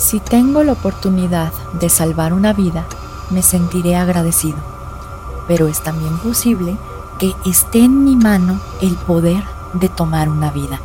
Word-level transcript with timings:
Si 0.00 0.18
tengo 0.18 0.62
la 0.62 0.72
oportunidad 0.72 1.52
de 1.74 1.90
salvar 1.90 2.32
una 2.32 2.54
vida, 2.54 2.86
me 3.28 3.42
sentiré 3.42 3.96
agradecido, 3.96 4.56
pero 5.46 5.68
es 5.68 5.82
también 5.82 6.16
posible 6.16 6.78
que 7.18 7.36
esté 7.44 7.84
en 7.84 8.02
mi 8.02 8.16
mano 8.16 8.58
el 8.80 8.94
poder 8.94 9.44
de 9.74 9.90
tomar 9.90 10.30
una 10.30 10.50
vida. 10.50 10.80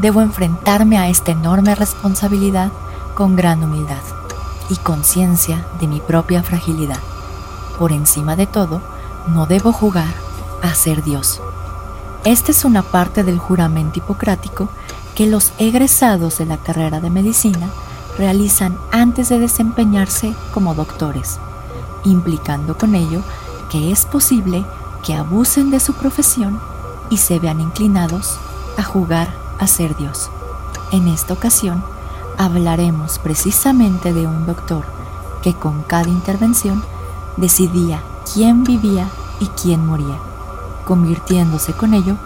Debo 0.00 0.20
enfrentarme 0.20 0.98
a 0.98 1.08
esta 1.08 1.30
enorme 1.30 1.76
responsabilidad 1.76 2.72
con 3.14 3.36
gran 3.36 3.62
humildad 3.62 4.02
y 4.68 4.74
conciencia 4.74 5.64
de 5.78 5.86
mi 5.86 6.00
propia 6.00 6.42
fragilidad. 6.42 6.98
Por 7.78 7.92
encima 7.92 8.34
de 8.34 8.48
todo, 8.48 8.82
no 9.28 9.46
debo 9.46 9.72
jugar 9.72 10.12
a 10.60 10.74
ser 10.74 11.04
Dios. 11.04 11.40
Esta 12.24 12.50
es 12.50 12.64
una 12.64 12.82
parte 12.82 13.22
del 13.22 13.38
juramento 13.38 14.00
hipocrático 14.00 14.68
que 15.14 15.28
los 15.28 15.52
egresados 15.58 16.38
de 16.38 16.46
la 16.46 16.56
carrera 16.56 16.98
de 16.98 17.10
medicina 17.10 17.70
realizan 18.18 18.76
antes 18.90 19.28
de 19.28 19.38
desempeñarse 19.38 20.34
como 20.52 20.74
doctores, 20.74 21.38
implicando 22.04 22.76
con 22.76 22.94
ello 22.94 23.22
que 23.70 23.92
es 23.92 24.04
posible 24.04 24.64
que 25.04 25.14
abusen 25.14 25.70
de 25.70 25.80
su 25.80 25.94
profesión 25.94 26.60
y 27.10 27.18
se 27.18 27.38
vean 27.38 27.60
inclinados 27.60 28.38
a 28.76 28.82
jugar 28.82 29.28
a 29.58 29.66
ser 29.66 29.96
Dios. 29.96 30.30
En 30.90 31.06
esta 31.08 31.34
ocasión 31.34 31.82
hablaremos 32.36 33.18
precisamente 33.18 34.12
de 34.12 34.26
un 34.26 34.46
doctor 34.46 34.84
que 35.42 35.54
con 35.54 35.82
cada 35.82 36.08
intervención 36.08 36.82
decidía 37.36 38.02
quién 38.32 38.64
vivía 38.64 39.08
y 39.40 39.46
quién 39.46 39.86
moría, 39.86 40.18
convirtiéndose 40.84 41.72
con 41.72 41.94
ello 41.94 42.16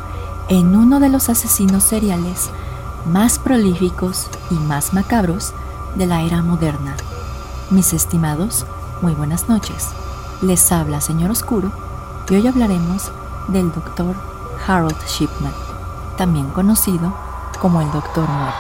en 0.49 0.75
uno 0.75 1.01
de 1.01 1.09
los 1.09 1.29
asesinos 1.29 1.83
seriales 1.83 2.51
más 3.11 3.39
prolíficos 3.39 4.29
y 4.51 4.55
más 4.55 4.95
macabros 4.95 5.53
de 5.97 6.07
la 6.07 6.23
era 6.23 6.43
moderna. 6.43 6.97
Mis 7.71 7.93
estimados, 7.93 8.67
muy 9.03 9.13
buenas 9.13 9.49
noches. 9.49 9.89
Les 10.41 10.73
habla 10.73 11.01
Señor 11.01 11.31
Oscuro 11.31 11.71
y 12.29 12.35
hoy 12.35 12.47
hablaremos 12.47 13.11
del 13.49 13.71
Dr. 13.73 14.17
Harold 14.67 14.97
Shipman, 15.07 15.53
también 16.17 16.47
conocido 16.51 17.15
como 17.61 17.81
el 17.81 17.91
Doctor 17.93 18.29
Muerte. 18.29 18.59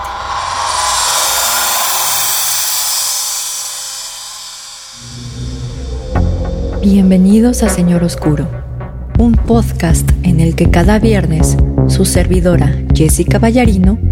Bienvenidos 6.83 7.63
a 7.63 7.69
Señor 7.69 8.03
Oscuro, 8.03 8.47
un 9.19 9.33
podcast 9.35 10.11
en 10.23 10.41
el 10.41 10.55
que 10.55 10.71
cada 10.71 10.99
viernes 10.99 11.57
su 11.89 12.05
servidora 12.05 12.75
Jessica 12.95 13.39
Ballarino 13.39 14.12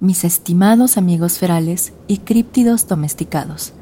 Mis 0.00 0.22
estimados 0.22 0.96
amigos 0.96 1.38
ferales 1.38 1.92
y 2.06 2.18
críptidos 2.18 2.86
domesticados, 2.86 3.72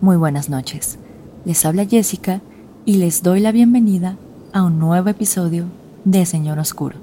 muy 0.00 0.16
buenas 0.16 0.48
noches. 0.48 0.98
Les 1.44 1.66
habla 1.66 1.84
Jessica 1.84 2.40
y 2.86 2.96
les 2.96 3.22
doy 3.22 3.40
la 3.40 3.52
bienvenida 3.52 4.16
a 4.54 4.62
un 4.62 4.78
nuevo 4.78 5.10
episodio 5.10 5.66
de 6.06 6.24
Señor 6.24 6.58
Oscuro. 6.58 6.96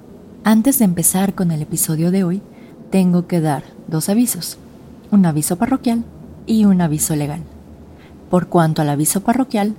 Antes 0.44 0.80
de 0.80 0.86
empezar 0.86 1.36
con 1.36 1.52
el 1.52 1.62
episodio 1.62 2.10
de 2.10 2.24
hoy, 2.24 2.42
tengo 2.90 3.28
que 3.28 3.42
dar 3.42 3.64
dos 3.88 4.10
avisos, 4.10 4.58
un 5.12 5.28
aviso 5.28 5.58
parroquial 5.58 6.04
y 6.48 6.66
un 6.66 6.82
aviso 6.82 7.16
legal. 7.16 7.44
Por 8.32 8.48
cuanto 8.48 8.82
al 8.82 8.90
aviso 8.90 9.22
parroquial, 9.22 9.76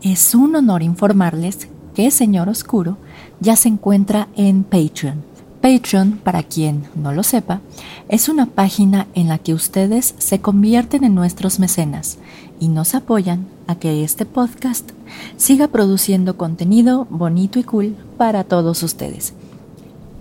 es 0.00 0.34
un 0.34 0.56
honor 0.56 0.82
informarles 0.82 1.68
que 1.94 2.10
Señor 2.10 2.48
Oscuro 2.48 2.96
ya 3.40 3.56
se 3.56 3.68
encuentra 3.68 4.28
en 4.36 4.64
Patreon 4.64 5.37
Patreon, 5.60 6.20
para 6.22 6.44
quien 6.44 6.84
no 6.94 7.12
lo 7.12 7.24
sepa, 7.24 7.60
es 8.08 8.28
una 8.28 8.46
página 8.46 9.08
en 9.14 9.28
la 9.28 9.38
que 9.38 9.54
ustedes 9.54 10.14
se 10.18 10.40
convierten 10.40 11.02
en 11.02 11.14
nuestros 11.14 11.58
mecenas 11.58 12.18
y 12.60 12.68
nos 12.68 12.94
apoyan 12.94 13.46
a 13.66 13.74
que 13.74 14.04
este 14.04 14.24
podcast 14.24 14.90
siga 15.36 15.68
produciendo 15.68 16.36
contenido 16.36 17.06
bonito 17.10 17.58
y 17.58 17.64
cool 17.64 17.96
para 18.16 18.44
todos 18.44 18.82
ustedes. 18.84 19.34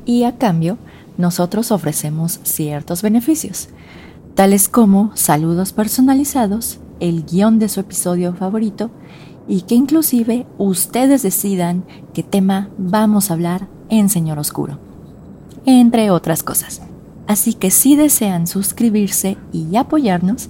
Y 0.05 0.23
a 0.23 0.37
cambio, 0.37 0.79
nosotros 1.17 1.71
ofrecemos 1.71 2.39
ciertos 2.43 3.03
beneficios, 3.03 3.69
tales 4.33 4.67
como 4.67 5.15
saludos 5.15 5.71
personalizados, 5.71 6.79
el 6.99 7.25
guion 7.25 7.59
de 7.59 7.69
su 7.69 7.79
episodio 7.79 8.33
favorito 8.33 8.89
y 9.47 9.61
que 9.61 9.75
inclusive 9.75 10.47
ustedes 10.57 11.21
decidan 11.21 11.85
qué 12.13 12.23
tema 12.23 12.69
vamos 12.79 13.29
a 13.29 13.35
hablar 13.35 13.67
en 13.89 14.09
Señor 14.09 14.39
Oscuro 14.39 14.86
entre 15.67 16.09
otras 16.11 16.41
cosas. 16.41 16.81
Así 17.27 17.53
que 17.53 17.69
si 17.71 17.97
desean 17.97 18.47
suscribirse 18.47 19.35
y 19.51 19.75
apoyarnos, 19.75 20.49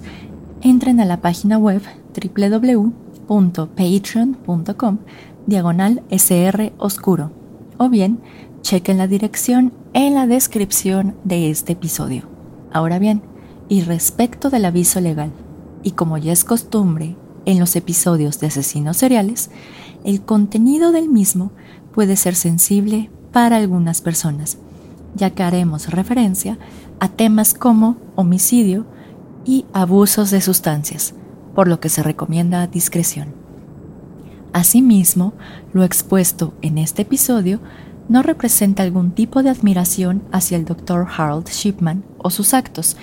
entren 0.62 1.00
a 1.00 1.04
la 1.04 1.20
página 1.20 1.58
web 1.58 1.82
www.patreon.com 2.14 4.98
diagonal 5.46 6.02
SR 6.08 6.72
Oscuro 6.78 7.32
o 7.78 7.88
bien 7.88 8.20
chequen 8.62 8.98
la 8.98 9.08
dirección 9.08 9.72
en 9.92 10.14
la 10.14 10.28
descripción 10.28 11.16
de 11.24 11.50
este 11.50 11.72
episodio. 11.72 12.28
Ahora 12.72 13.00
bien, 13.00 13.22
y 13.68 13.80
respecto 13.82 14.50
del 14.50 14.66
aviso 14.66 15.00
legal, 15.00 15.32
y 15.82 15.90
como 15.92 16.16
ya 16.16 16.32
es 16.32 16.44
costumbre 16.44 17.16
en 17.44 17.58
los 17.58 17.74
episodios 17.74 18.38
de 18.38 18.46
asesinos 18.46 18.98
seriales, 18.98 19.50
el 20.04 20.22
contenido 20.22 20.92
del 20.92 21.08
mismo 21.08 21.50
puede 21.92 22.14
ser 22.14 22.36
sensible 22.36 23.10
para 23.32 23.56
algunas 23.56 24.00
personas 24.00 24.58
ya 25.14 25.30
que 25.30 25.42
haremos 25.42 25.90
referencia 25.90 26.58
a 27.00 27.08
temas 27.08 27.54
como 27.54 27.96
homicidio 28.16 28.86
y 29.44 29.66
abusos 29.72 30.30
de 30.30 30.40
sustancias, 30.40 31.14
por 31.54 31.68
lo 31.68 31.80
que 31.80 31.88
se 31.88 32.02
recomienda 32.02 32.66
discreción. 32.66 33.34
Asimismo, 34.52 35.34
lo 35.72 35.84
expuesto 35.84 36.54
en 36.62 36.78
este 36.78 37.02
episodio 37.02 37.60
no 38.08 38.22
representa 38.22 38.82
algún 38.82 39.12
tipo 39.12 39.42
de 39.42 39.50
admiración 39.50 40.22
hacia 40.32 40.56
el 40.56 40.64
Dr. 40.64 41.06
Harold 41.16 41.48
Shipman 41.48 42.04
o 42.18 42.30
sus 42.30 42.54
actos, 42.54 42.96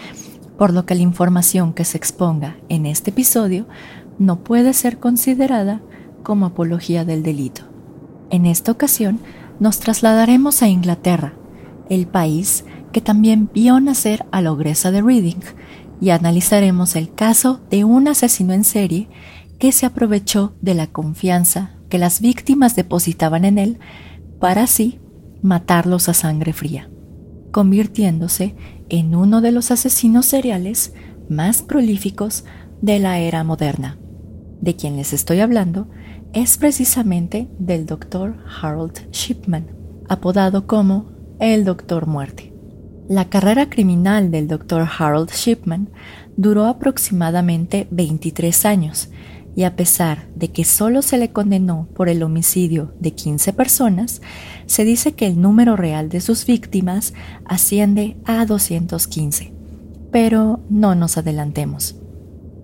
por 0.57 0.73
lo 0.73 0.85
que 0.85 0.95
la 0.95 1.01
información 1.01 1.73
que 1.73 1.85
se 1.85 1.97
exponga 1.97 2.57
en 2.69 2.85
este 2.85 3.11
episodio 3.11 3.67
no 4.17 4.39
puede 4.39 4.73
ser 4.73 4.99
considerada 4.99 5.81
como 6.23 6.47
apología 6.47 7.05
del 7.05 7.23
delito. 7.23 7.63
En 8.29 8.45
esta 8.45 8.71
ocasión, 8.71 9.19
nos 9.59 9.79
trasladaremos 9.79 10.61
a 10.61 10.67
Inglaterra, 10.67 11.33
el 11.89 12.07
país 12.07 12.65
que 12.91 13.01
también 13.01 13.49
vio 13.53 13.79
nacer 13.79 14.25
a 14.31 14.41
la 14.41 14.51
ogresa 14.51 14.91
de 14.91 15.01
Reading, 15.01 15.41
y 16.01 16.09
analizaremos 16.09 16.95
el 16.95 17.13
caso 17.13 17.61
de 17.69 17.83
un 17.83 18.07
asesino 18.07 18.53
en 18.53 18.63
serie 18.63 19.07
que 19.59 19.71
se 19.71 19.85
aprovechó 19.85 20.55
de 20.61 20.73
la 20.73 20.87
confianza 20.87 21.71
que 21.89 21.97
las 21.97 22.21
víctimas 22.21 22.75
depositaban 22.75 23.45
en 23.45 23.57
él 23.57 23.79
para 24.39 24.63
así 24.63 24.99
matarlos 25.41 26.09
a 26.09 26.13
sangre 26.13 26.53
fría, 26.53 26.89
convirtiéndose 27.51 28.55
en 28.89 29.15
uno 29.15 29.41
de 29.41 29.51
los 29.51 29.71
asesinos 29.71 30.25
seriales 30.25 30.93
más 31.29 31.61
prolíficos 31.61 32.43
de 32.81 32.99
la 32.99 33.19
era 33.19 33.43
moderna. 33.43 33.97
De 34.61 34.75
quien 34.75 34.97
les 34.97 35.13
estoy 35.13 35.39
hablando 35.39 35.87
es 36.33 36.57
precisamente 36.57 37.47
del 37.59 37.85
Dr. 37.85 38.37
Harold 38.61 39.09
Shipman, 39.11 39.67
apodado 40.09 40.67
como 40.67 41.14
el 41.39 41.65
Doctor 41.65 42.07
Muerte. 42.07 42.53
La 43.07 43.29
carrera 43.29 43.69
criminal 43.69 44.31
del 44.31 44.47
Dr. 44.47 44.87
Harold 44.97 45.31
Shipman 45.31 45.89
duró 46.37 46.65
aproximadamente 46.65 47.87
23 47.91 48.65
años 48.65 49.09
y 49.55 49.63
a 49.63 49.75
pesar 49.75 50.27
de 50.35 50.49
que 50.51 50.65
solo 50.65 51.01
se 51.01 51.17
le 51.17 51.31
condenó 51.31 51.87
por 51.93 52.09
el 52.09 52.23
homicidio 52.23 52.93
de 52.99 53.11
15 53.11 53.53
personas, 53.53 54.21
se 54.65 54.83
dice 54.83 55.13
que 55.13 55.27
el 55.27 55.39
número 55.39 55.75
real 55.75 56.09
de 56.09 56.19
sus 56.19 56.45
víctimas 56.45 57.13
asciende 57.45 58.17
a 58.25 58.45
215. 58.45 59.53
Pero 60.11 60.61
no 60.69 60.95
nos 60.95 61.17
adelantemos. 61.17 61.95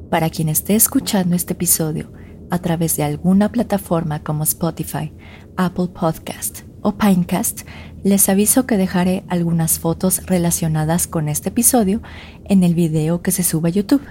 Para 0.09 0.29
quien 0.29 0.49
esté 0.49 0.75
escuchando 0.75 1.35
este 1.35 1.53
episodio 1.53 2.11
a 2.49 2.59
través 2.59 2.97
de 2.97 3.03
alguna 3.03 3.51
plataforma 3.51 4.21
como 4.21 4.43
Spotify, 4.43 5.13
Apple 5.55 5.87
Podcast 5.87 6.61
o 6.81 6.97
Pinecast, 6.97 7.61
les 8.03 8.29
aviso 8.29 8.65
que 8.65 8.77
dejaré 8.77 9.23
algunas 9.27 9.79
fotos 9.79 10.25
relacionadas 10.25 11.07
con 11.07 11.29
este 11.29 11.49
episodio 11.49 12.01
en 12.45 12.63
el 12.63 12.73
video 12.73 13.21
que 13.21 13.31
se 13.31 13.43
sube 13.43 13.69
a 13.69 13.71
YouTube, 13.71 14.01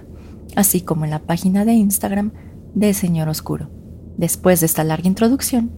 así 0.56 0.80
como 0.80 1.04
en 1.04 1.10
la 1.10 1.20
página 1.20 1.64
de 1.64 1.72
Instagram 1.72 2.32
de 2.74 2.94
Señor 2.94 3.28
Oscuro. 3.28 3.70
Después 4.16 4.60
de 4.60 4.66
esta 4.66 4.84
larga 4.84 5.08
introducción, 5.08 5.72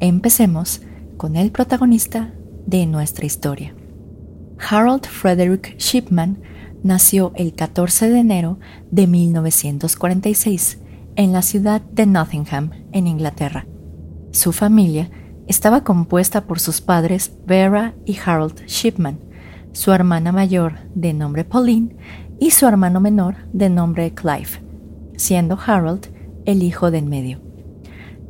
empecemos 0.00 0.82
con 1.16 1.36
el 1.36 1.50
protagonista 1.50 2.34
de 2.66 2.86
nuestra 2.86 3.26
historia. 3.26 3.74
Harold 4.58 5.06
Frederick 5.06 5.76
Shipman 5.78 6.38
nació 6.82 7.32
el 7.34 7.54
14 7.54 8.10
de 8.10 8.18
enero 8.20 8.58
de 8.90 9.06
1946 9.06 10.78
en 11.16 11.32
la 11.32 11.42
ciudad 11.42 11.80
de 11.80 12.06
Nottingham, 12.06 12.70
en 12.92 13.06
Inglaterra. 13.06 13.66
Su 14.30 14.52
familia 14.52 15.10
estaba 15.46 15.84
compuesta 15.84 16.42
por 16.42 16.60
sus 16.60 16.80
padres 16.80 17.32
Vera 17.46 17.94
y 18.04 18.18
Harold 18.24 18.66
Shipman, 18.66 19.18
su 19.72 19.92
hermana 19.92 20.32
mayor 20.32 20.74
de 20.94 21.12
nombre 21.12 21.44
Pauline 21.44 21.96
y 22.40 22.50
su 22.50 22.66
hermano 22.66 23.00
menor 23.00 23.36
de 23.52 23.70
nombre 23.70 24.12
Clive, 24.12 24.62
siendo 25.16 25.58
Harold 25.64 26.08
el 26.44 26.62
hijo 26.62 26.90
del 26.90 27.06
medio. 27.06 27.40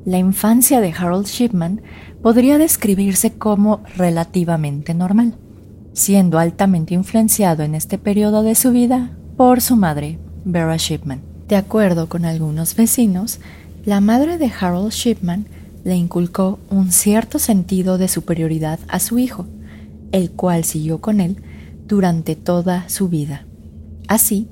La 0.04 0.18
infancia 0.18 0.80
de 0.80 0.92
Harold 0.92 1.26
Shipman 1.26 1.82
podría 2.22 2.58
describirse 2.58 3.32
como 3.32 3.82
relativamente 3.96 4.94
normal, 4.94 5.36
siendo 5.92 6.38
altamente 6.38 6.94
influenciado 6.94 7.62
en 7.62 7.74
este 7.74 7.98
periodo 7.98 8.42
de 8.42 8.54
su 8.54 8.70
vida 8.70 9.16
por 9.36 9.60
su 9.60 9.76
madre, 9.76 10.18
Vera 10.44 10.76
Shipman. 10.76 11.22
De 11.48 11.56
acuerdo 11.56 12.08
con 12.08 12.24
algunos 12.24 12.76
vecinos, 12.76 13.40
la 13.84 14.00
madre 14.00 14.38
de 14.38 14.50
Harold 14.60 14.92
Shipman 14.92 15.46
le 15.86 15.94
inculcó 15.94 16.58
un 16.68 16.90
cierto 16.90 17.38
sentido 17.38 17.96
de 17.96 18.08
superioridad 18.08 18.80
a 18.88 18.98
su 18.98 19.20
hijo, 19.20 19.46
el 20.10 20.32
cual 20.32 20.64
siguió 20.64 21.00
con 21.00 21.20
él 21.20 21.36
durante 21.86 22.34
toda 22.34 22.88
su 22.88 23.08
vida. 23.08 23.46
Así, 24.08 24.48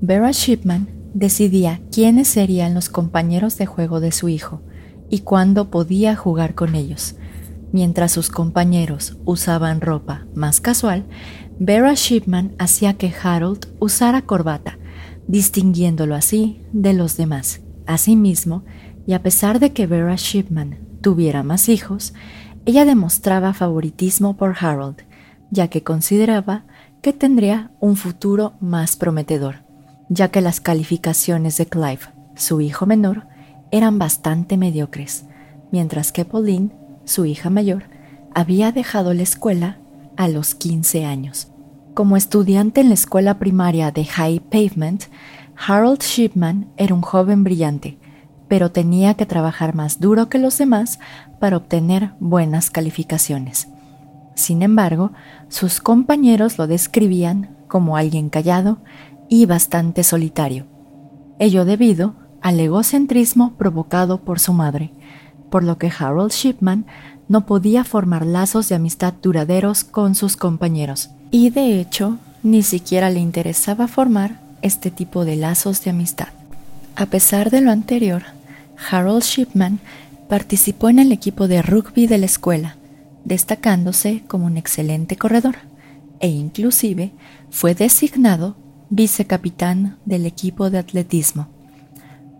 Vera 0.00 0.30
Shipman 0.30 0.88
decidía 1.12 1.80
quiénes 1.90 2.28
serían 2.28 2.72
los 2.72 2.88
compañeros 2.88 3.58
de 3.58 3.66
juego 3.66 3.98
de 3.98 4.12
su 4.12 4.28
hijo 4.28 4.62
y 5.10 5.20
cuándo 5.20 5.72
podía 5.72 6.14
jugar 6.14 6.54
con 6.54 6.76
ellos. 6.76 7.16
Mientras 7.72 8.12
sus 8.12 8.30
compañeros 8.30 9.16
usaban 9.24 9.80
ropa 9.80 10.26
más 10.36 10.60
casual, 10.60 11.04
Vera 11.58 11.94
Shipman 11.94 12.54
hacía 12.60 12.94
que 12.94 13.12
Harold 13.24 13.66
usara 13.80 14.22
corbata, 14.22 14.78
distinguiéndolo 15.26 16.14
así 16.14 16.60
de 16.72 16.92
los 16.92 17.16
demás. 17.16 17.60
Asimismo, 17.86 18.62
y 19.06 19.12
a 19.12 19.22
pesar 19.22 19.60
de 19.60 19.72
que 19.72 19.86
Vera 19.86 20.16
Shipman 20.16 20.78
tuviera 21.00 21.42
más 21.42 21.68
hijos, 21.68 22.12
ella 22.64 22.84
demostraba 22.84 23.54
favoritismo 23.54 24.36
por 24.36 24.56
Harold, 24.60 24.96
ya 25.50 25.68
que 25.68 25.84
consideraba 25.84 26.64
que 27.00 27.12
tendría 27.12 27.70
un 27.78 27.96
futuro 27.96 28.54
más 28.60 28.96
prometedor, 28.96 29.64
ya 30.08 30.28
que 30.28 30.40
las 30.40 30.60
calificaciones 30.60 31.56
de 31.56 31.66
Clive, 31.66 32.00
su 32.34 32.60
hijo 32.60 32.86
menor, 32.86 33.28
eran 33.70 33.98
bastante 33.98 34.56
mediocres, 34.56 35.26
mientras 35.70 36.10
que 36.10 36.24
Pauline, 36.24 36.72
su 37.04 37.24
hija 37.24 37.50
mayor, 37.50 37.84
había 38.34 38.72
dejado 38.72 39.14
la 39.14 39.22
escuela 39.22 39.78
a 40.16 40.28
los 40.28 40.54
15 40.54 41.04
años. 41.04 41.48
Como 41.94 42.16
estudiante 42.16 42.80
en 42.80 42.88
la 42.88 42.94
escuela 42.94 43.38
primaria 43.38 43.90
de 43.92 44.04
High 44.04 44.40
Pavement, 44.40 45.04
Harold 45.56 46.02
Shipman 46.02 46.68
era 46.76 46.94
un 46.94 47.02
joven 47.02 47.44
brillante, 47.44 47.98
pero 48.48 48.70
tenía 48.70 49.14
que 49.14 49.26
trabajar 49.26 49.74
más 49.74 50.00
duro 50.00 50.28
que 50.28 50.38
los 50.38 50.58
demás 50.58 50.98
para 51.38 51.56
obtener 51.56 52.12
buenas 52.20 52.70
calificaciones. 52.70 53.68
Sin 54.34 54.62
embargo, 54.62 55.12
sus 55.48 55.80
compañeros 55.80 56.58
lo 56.58 56.66
describían 56.66 57.56
como 57.68 57.96
alguien 57.96 58.28
callado 58.28 58.78
y 59.28 59.46
bastante 59.46 60.04
solitario, 60.04 60.66
ello 61.38 61.64
debido 61.64 62.14
al 62.40 62.60
egocentrismo 62.60 63.54
provocado 63.54 64.18
por 64.18 64.38
su 64.38 64.52
madre, 64.52 64.92
por 65.50 65.64
lo 65.64 65.78
que 65.78 65.92
Harold 65.96 66.32
Shipman 66.32 66.86
no 67.28 67.44
podía 67.46 67.82
formar 67.84 68.24
lazos 68.24 68.68
de 68.68 68.76
amistad 68.76 69.14
duraderos 69.20 69.84
con 69.84 70.14
sus 70.14 70.36
compañeros, 70.36 71.10
y 71.30 71.50
de 71.50 71.80
hecho 71.80 72.18
ni 72.42 72.62
siquiera 72.62 73.10
le 73.10 73.20
interesaba 73.20 73.88
formar 73.88 74.40
este 74.62 74.90
tipo 74.90 75.24
de 75.24 75.36
lazos 75.36 75.82
de 75.82 75.90
amistad. 75.90 76.28
A 76.94 77.06
pesar 77.06 77.50
de 77.50 77.60
lo 77.60 77.72
anterior, 77.72 78.22
Harold 78.90 79.22
Shipman 79.22 79.80
participó 80.28 80.88
en 80.88 80.98
el 80.98 81.12
equipo 81.12 81.48
de 81.48 81.62
rugby 81.62 82.06
de 82.06 82.18
la 82.18 82.26
escuela, 82.26 82.76
destacándose 83.24 84.22
como 84.28 84.46
un 84.46 84.56
excelente 84.56 85.16
corredor, 85.16 85.56
e 86.20 86.28
inclusive 86.28 87.12
fue 87.50 87.74
designado 87.74 88.56
vicecapitán 88.88 89.98
del 90.04 90.26
equipo 90.26 90.70
de 90.70 90.78
atletismo. 90.78 91.48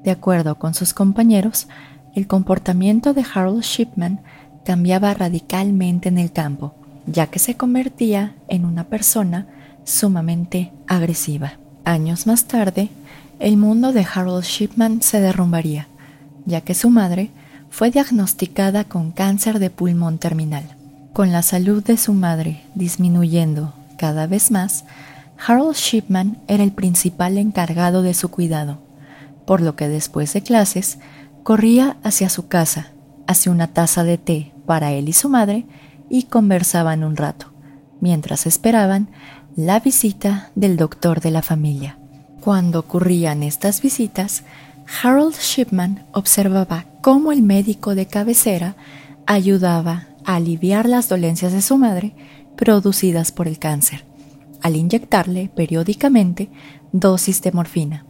De 0.04 0.10
acuerdo 0.10 0.58
con 0.58 0.74
sus 0.74 0.94
compañeros, 0.94 1.68
el 2.14 2.26
comportamiento 2.26 3.14
de 3.14 3.24
Harold 3.34 3.62
Shipman 3.62 4.20
cambiaba 4.64 5.12
radicalmente 5.14 6.08
en 6.08 6.18
el 6.18 6.32
campo, 6.32 6.74
ya 7.06 7.26
que 7.26 7.38
se 7.38 7.56
convertía 7.56 8.36
en 8.48 8.64
una 8.64 8.84
persona 8.84 9.46
sumamente 9.84 10.72
agresiva. 10.86 11.54
Años 11.84 12.26
más 12.26 12.46
tarde, 12.46 12.88
el 13.38 13.56
mundo 13.56 13.92
de 13.92 14.06
Harold 14.12 14.44
Shipman 14.44 15.02
se 15.02 15.20
derrumbaría 15.20 15.88
ya 16.46 16.62
que 16.62 16.74
su 16.74 16.90
madre 16.90 17.30
fue 17.68 17.90
diagnosticada 17.90 18.84
con 18.84 19.10
cáncer 19.10 19.58
de 19.58 19.70
pulmón 19.70 20.18
terminal. 20.18 20.64
Con 21.12 21.32
la 21.32 21.42
salud 21.42 21.82
de 21.82 21.96
su 21.96 22.14
madre 22.14 22.62
disminuyendo 22.74 23.74
cada 23.98 24.26
vez 24.26 24.50
más, 24.50 24.84
Harold 25.44 25.76
Shipman 25.76 26.38
era 26.48 26.64
el 26.64 26.72
principal 26.72 27.36
encargado 27.36 28.02
de 28.02 28.14
su 28.14 28.30
cuidado, 28.30 28.78
por 29.44 29.60
lo 29.60 29.76
que 29.76 29.88
después 29.88 30.32
de 30.32 30.42
clases 30.42 30.98
corría 31.42 31.96
hacia 32.02 32.28
su 32.28 32.48
casa, 32.48 32.92
hacia 33.26 33.52
una 33.52 33.68
taza 33.68 34.04
de 34.04 34.18
té 34.18 34.52
para 34.66 34.92
él 34.92 35.08
y 35.08 35.12
su 35.12 35.28
madre 35.28 35.66
y 36.08 36.24
conversaban 36.24 37.04
un 37.04 37.16
rato, 37.16 37.52
mientras 38.00 38.46
esperaban 38.46 39.08
la 39.56 39.80
visita 39.80 40.50
del 40.54 40.76
doctor 40.76 41.20
de 41.20 41.30
la 41.30 41.42
familia. 41.42 41.98
Cuando 42.40 42.80
ocurrían 42.80 43.42
estas 43.42 43.80
visitas, 43.80 44.44
Harold 44.86 45.34
Shipman 45.34 46.06
observaba 46.12 46.86
cómo 47.00 47.32
el 47.32 47.42
médico 47.42 47.94
de 47.94 48.06
cabecera 48.06 48.76
ayudaba 49.26 50.08
a 50.24 50.36
aliviar 50.36 50.88
las 50.88 51.08
dolencias 51.08 51.52
de 51.52 51.62
su 51.62 51.76
madre 51.76 52.14
producidas 52.56 53.32
por 53.32 53.48
el 53.48 53.58
cáncer, 53.58 54.04
al 54.62 54.76
inyectarle 54.76 55.50
periódicamente 55.54 56.48
dosis 56.92 57.42
de 57.42 57.52
morfina. 57.52 58.06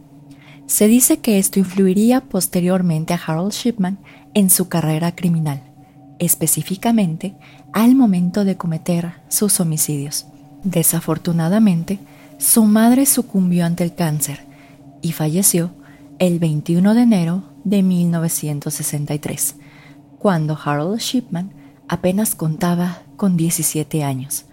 Se 0.67 0.87
dice 0.87 1.17
que 1.17 1.39
esto 1.39 1.59
influiría 1.59 2.21
posteriormente 2.21 3.13
a 3.13 3.21
Harold 3.25 3.53
Shipman 3.53 3.97
en 4.33 4.49
su 4.49 4.67
carrera 4.67 5.15
criminal, 5.15 5.63
específicamente 6.19 7.35
al 7.73 7.95
momento 7.95 8.43
de 8.45 8.57
cometer 8.57 9.13
sus 9.29 9.59
homicidios. 9.59 10.27
Desafortunadamente, 10.63 11.99
su 12.37 12.65
madre 12.65 13.05
sucumbió 13.05 13.65
ante 13.65 13.83
el 13.83 13.95
cáncer 13.95 14.41
y 15.01 15.13
falleció 15.13 15.71
el 16.19 16.39
21 16.39 16.95
de 16.95 17.01
enero 17.01 17.43
de 17.63 17.83
1963, 17.83 19.55
cuando 20.17 20.57
Harold 20.63 20.99
Shipman 20.99 21.51
apenas 21.87 22.35
contaba 22.35 22.99
con 23.15 23.37
17 23.37 24.03
años. 24.03 24.45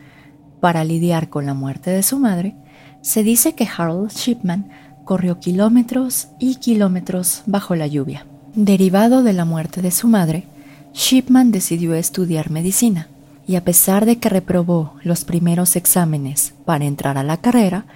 Para 0.60 0.84
lidiar 0.84 1.30
con 1.30 1.46
la 1.46 1.54
muerte 1.54 1.90
de 1.90 2.02
su 2.02 2.18
madre, 2.18 2.54
se 3.02 3.22
dice 3.22 3.54
que 3.54 3.66
Harold 3.66 4.10
Shipman 4.12 4.70
corrió 5.04 5.40
kilómetros 5.40 6.28
y 6.38 6.56
kilómetros 6.56 7.42
bajo 7.46 7.74
la 7.74 7.86
lluvia. 7.86 8.26
Derivado 8.54 9.22
de 9.22 9.32
la 9.32 9.44
muerte 9.44 9.82
de 9.82 9.90
su 9.90 10.08
madre, 10.08 10.44
Shipman 10.92 11.50
decidió 11.50 11.94
estudiar 11.94 12.50
medicina 12.50 13.08
y 13.46 13.56
a 13.56 13.64
pesar 13.64 14.06
de 14.06 14.16
que 14.16 14.28
reprobó 14.28 14.94
los 15.02 15.24
primeros 15.24 15.76
exámenes 15.76 16.54
para 16.64 16.84
entrar 16.84 17.18
a 17.18 17.22
la 17.22 17.38
carrera, 17.38 17.86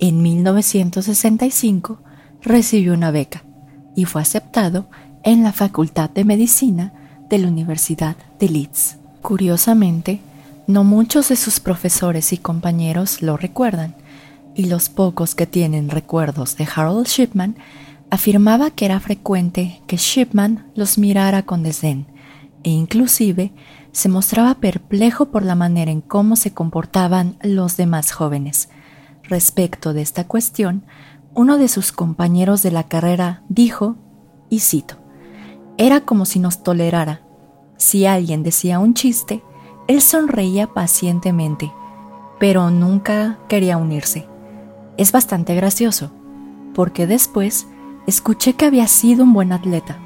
en 0.00 0.22
1965 0.22 1.98
recibió 2.42 2.94
una 2.94 3.10
beca 3.10 3.44
y 3.94 4.04
fue 4.04 4.22
aceptado 4.22 4.88
en 5.22 5.42
la 5.42 5.52
Facultad 5.52 6.10
de 6.10 6.24
Medicina 6.24 6.92
de 7.28 7.38
la 7.38 7.48
Universidad 7.48 8.16
de 8.38 8.48
Leeds. 8.48 8.96
Curiosamente, 9.22 10.20
no 10.66 10.84
muchos 10.84 11.28
de 11.28 11.36
sus 11.36 11.60
profesores 11.60 12.32
y 12.32 12.38
compañeros 12.38 13.22
lo 13.22 13.36
recuerdan, 13.36 13.94
y 14.54 14.66
los 14.66 14.88
pocos 14.88 15.34
que 15.34 15.46
tienen 15.46 15.88
recuerdos 15.88 16.56
de 16.56 16.66
Harold 16.74 17.06
Shipman 17.06 17.56
afirmaba 18.10 18.70
que 18.70 18.84
era 18.84 19.00
frecuente 19.00 19.80
que 19.86 19.96
Shipman 19.96 20.70
los 20.74 20.98
mirara 20.98 21.42
con 21.42 21.62
desdén 21.62 22.06
e 22.62 22.70
inclusive 22.70 23.52
se 23.92 24.08
mostraba 24.08 24.54
perplejo 24.54 25.26
por 25.26 25.44
la 25.44 25.54
manera 25.54 25.90
en 25.90 26.00
cómo 26.00 26.36
se 26.36 26.52
comportaban 26.52 27.36
los 27.42 27.76
demás 27.76 28.12
jóvenes. 28.12 28.68
Respecto 29.22 29.92
de 29.92 30.02
esta 30.02 30.26
cuestión, 30.26 30.84
uno 31.38 31.56
de 31.56 31.68
sus 31.68 31.92
compañeros 31.92 32.64
de 32.64 32.72
la 32.72 32.88
carrera 32.88 33.44
dijo, 33.48 33.94
y 34.50 34.58
cito, 34.58 34.96
era 35.76 36.00
como 36.00 36.24
si 36.24 36.40
nos 36.40 36.64
tolerara. 36.64 37.22
Si 37.76 38.06
alguien 38.06 38.42
decía 38.42 38.80
un 38.80 38.94
chiste, 38.94 39.44
él 39.86 40.02
sonreía 40.02 40.66
pacientemente, 40.66 41.72
pero 42.40 42.72
nunca 42.72 43.38
quería 43.48 43.76
unirse. 43.76 44.26
Es 44.96 45.12
bastante 45.12 45.54
gracioso, 45.54 46.10
porque 46.74 47.06
después 47.06 47.68
escuché 48.08 48.54
que 48.54 48.64
había 48.64 48.88
sido 48.88 49.22
un 49.22 49.32
buen 49.32 49.52
atleta, 49.52 49.96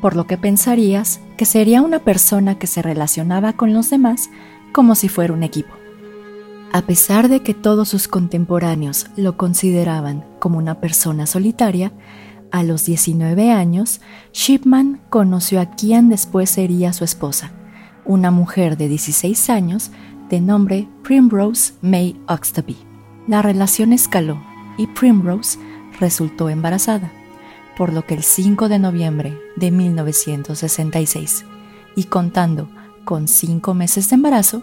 por 0.00 0.16
lo 0.16 0.26
que 0.26 0.36
pensarías 0.36 1.20
que 1.36 1.44
sería 1.44 1.80
una 1.80 2.00
persona 2.00 2.58
que 2.58 2.66
se 2.66 2.82
relacionaba 2.82 3.52
con 3.52 3.72
los 3.72 3.88
demás 3.88 4.30
como 4.72 4.96
si 4.96 5.08
fuera 5.08 5.32
un 5.32 5.44
equipo. 5.44 5.81
A 6.74 6.80
pesar 6.82 7.28
de 7.28 7.42
que 7.42 7.52
todos 7.52 7.90
sus 7.90 8.08
contemporáneos 8.08 9.06
lo 9.14 9.36
consideraban 9.36 10.24
como 10.38 10.56
una 10.56 10.80
persona 10.80 11.26
solitaria, 11.26 11.92
a 12.50 12.62
los 12.62 12.86
19 12.86 13.50
años, 13.50 14.00
Shipman 14.32 15.02
conoció 15.10 15.60
a 15.60 15.70
quien 15.70 16.08
después 16.08 16.48
sería 16.48 16.94
su 16.94 17.04
esposa, 17.04 17.50
una 18.06 18.30
mujer 18.30 18.78
de 18.78 18.88
16 18.88 19.50
años 19.50 19.90
de 20.30 20.40
nombre 20.40 20.88
Primrose 21.02 21.74
May 21.82 22.18
Oxtoby. 22.26 22.76
La 23.28 23.42
relación 23.42 23.92
escaló 23.92 24.42
y 24.78 24.86
Primrose 24.86 25.58
resultó 26.00 26.48
embarazada, 26.48 27.12
por 27.76 27.92
lo 27.92 28.06
que 28.06 28.14
el 28.14 28.22
5 28.22 28.70
de 28.70 28.78
noviembre 28.78 29.38
de 29.56 29.70
1966, 29.70 31.44
y 31.96 32.04
contando 32.04 32.70
con 33.04 33.28
cinco 33.28 33.74
meses 33.74 34.08
de 34.08 34.16
embarazo, 34.16 34.62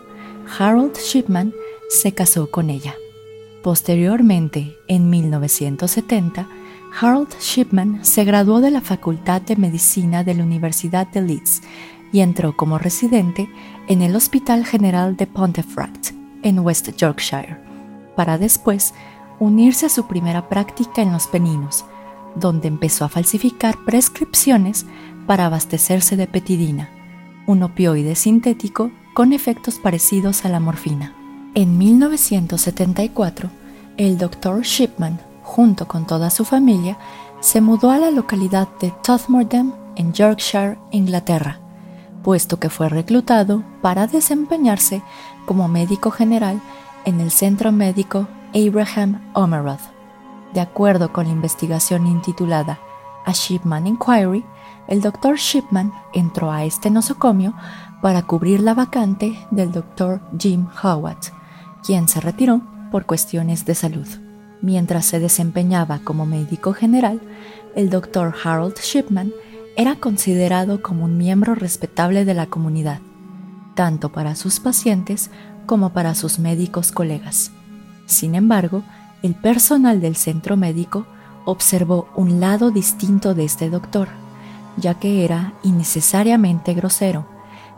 Harold 0.58 0.98
Shipman 0.98 1.54
se 1.90 2.14
casó 2.14 2.50
con 2.50 2.70
ella. 2.70 2.96
Posteriormente, 3.64 4.78
en 4.88 5.10
1970, 5.10 6.48
Harold 7.02 7.36
Shipman 7.40 8.06
se 8.06 8.24
graduó 8.24 8.62
de 8.62 8.72
la 8.72 8.82
Facultad 8.82 9.42
de 9.42 9.56
Medicina 9.56 10.24
de 10.24 10.36
la 10.36 10.44
Universidad 10.44 11.08
de 11.08 11.22
Leeds 11.22 11.62
y 12.12 12.22
entró 12.22 12.56
como 12.56 12.78
residente 12.78 13.50
en 13.88 14.02
el 14.02 14.16
Hospital 14.16 14.66
General 14.66 15.18
de 15.18 15.28
Pontefract, 15.28 16.12
en 16.44 16.60
West 16.60 16.90
Yorkshire, 16.96 17.58
para 18.16 18.38
después 18.38 18.94
unirse 19.40 19.88
a 19.88 19.90
su 19.90 20.08
primera 20.08 20.48
práctica 20.48 21.02
en 21.02 21.12
los 21.12 21.28
Peninos, 21.28 21.86
donde 22.36 22.68
empezó 22.68 23.06
a 23.06 23.10
falsificar 23.10 23.84
prescripciones 23.86 24.86
para 25.28 25.48
abastecerse 25.48 26.16
de 26.16 26.28
petidina, 26.28 26.90
un 27.46 27.64
opioide 27.64 28.16
sintético 28.16 28.92
con 29.14 29.34
efectos 29.34 29.80
parecidos 29.80 30.46
a 30.46 30.50
la 30.50 30.60
morfina. 30.60 31.19
En 31.60 31.78
1974, 31.78 33.50
el 33.98 34.18
Dr. 34.18 34.62
Shipman, 34.62 35.20
junto 35.44 35.90
con 35.90 36.08
toda 36.08 36.30
su 36.30 36.46
familia, 36.46 36.98
se 37.42 37.60
mudó 37.60 37.92
a 37.92 37.98
la 37.98 38.12
localidad 38.12 38.70
de 38.80 38.94
Todmorden, 39.04 39.74
en 39.98 40.14
Yorkshire, 40.14 40.80
Inglaterra, 40.92 41.60
puesto 42.24 42.62
que 42.62 42.70
fue 42.70 42.88
reclutado 42.88 43.62
para 43.82 44.08
desempeñarse 44.08 45.04
como 45.46 45.68
médico 45.68 46.12
general 46.12 46.62
en 47.04 47.20
el 47.20 47.30
centro 47.30 47.74
médico 47.74 48.30
Abraham 48.56 49.20
Omeroth. 49.34 49.82
De 50.54 50.62
acuerdo 50.62 51.12
con 51.12 51.26
la 51.26 51.34
investigación 51.34 52.08
intitulada 52.08 52.80
A 53.26 53.34
Shipman 53.34 53.86
Inquiry, 53.86 54.46
el 54.88 55.02
Dr. 55.02 55.36
Shipman 55.36 55.92
entró 56.14 56.54
a 56.54 56.64
este 56.64 56.90
nosocomio 56.90 57.54
para 58.02 58.22
cubrir 58.22 58.62
la 58.62 58.74
vacante 58.74 59.38
del 59.52 59.74
Dr. 59.74 60.22
Jim 60.40 60.66
Howard, 60.82 61.38
quien 61.90 62.08
se 62.08 62.22
retiró 62.22 62.62
por 62.92 63.08
cuestiones 63.08 63.66
de 63.66 63.74
salud. 63.74 64.08
Mientras 64.62 65.08
se 65.08 65.20
desempeñaba 65.20 65.98
como 66.04 66.28
médico 66.28 66.72
general, 66.72 67.20
el 67.76 67.90
Dr. 67.90 68.36
Harold 68.44 68.76
Shipman 68.78 69.34
era 69.76 69.96
considerado 69.96 70.84
como 70.84 71.06
un 71.06 71.18
miembro 71.18 71.56
respetable 71.56 72.26
de 72.26 72.36
la 72.36 72.46
comunidad, 72.46 73.00
tanto 73.74 74.12
para 74.12 74.36
sus 74.36 74.60
pacientes 74.60 75.32
como 75.66 75.90
para 75.90 76.14
sus 76.14 76.38
médicos 76.38 76.92
colegas. 76.92 77.52
Sin 78.06 78.36
embargo, 78.36 78.84
el 79.24 79.34
personal 79.34 80.00
del 80.00 80.16
centro 80.16 80.58
médico 80.58 81.08
observó 81.46 82.08
un 82.16 82.40
lado 82.40 82.70
distinto 82.70 83.34
de 83.34 83.46
este 83.46 83.72
doctor, 83.72 84.10
ya 84.78 84.94
que 84.94 85.26
era 85.26 85.54
innecesariamente 85.64 86.76
grosero 86.76 87.26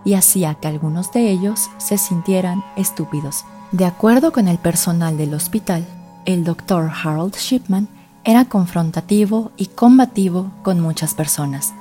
y 0.03 0.15
hacía 0.15 0.55
que 0.55 0.67
algunos 0.67 1.13
de 1.13 1.31
ellos 1.31 1.69
se 1.77 1.97
sintieran 1.97 2.61
estúpidos. 2.75 3.45
De 3.71 3.85
acuerdo 3.85 4.33
con 4.33 4.49
el 4.49 4.57
personal 4.57 5.15
del 5.15 5.33
hospital, 5.33 5.87
el 6.25 6.43
doctor 6.43 6.91
Harold 6.91 7.35
Shipman 7.35 7.87
era 8.25 8.43
confrontativo 8.43 9.53
y 9.55 9.67
combativo 9.67 10.51
con 10.61 10.81
muchas 10.81 11.13
personas, 11.13 11.73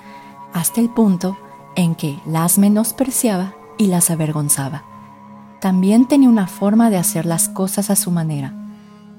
hasta 0.52 0.80
el 0.80 0.88
punto 0.88 1.36
en 1.74 1.96
que 1.96 2.16
las 2.26 2.58
menospreciaba 2.58 3.54
y 3.76 3.88
las 3.88 4.08
avergonzaba. 4.08 4.84
También 5.60 6.06
tenía 6.06 6.28
una 6.28 6.46
forma 6.46 6.90
de 6.90 6.96
hacer 6.96 7.26
las 7.26 7.48
cosas 7.48 7.90
a 7.90 7.96
su 7.96 8.12
manera, 8.12 8.54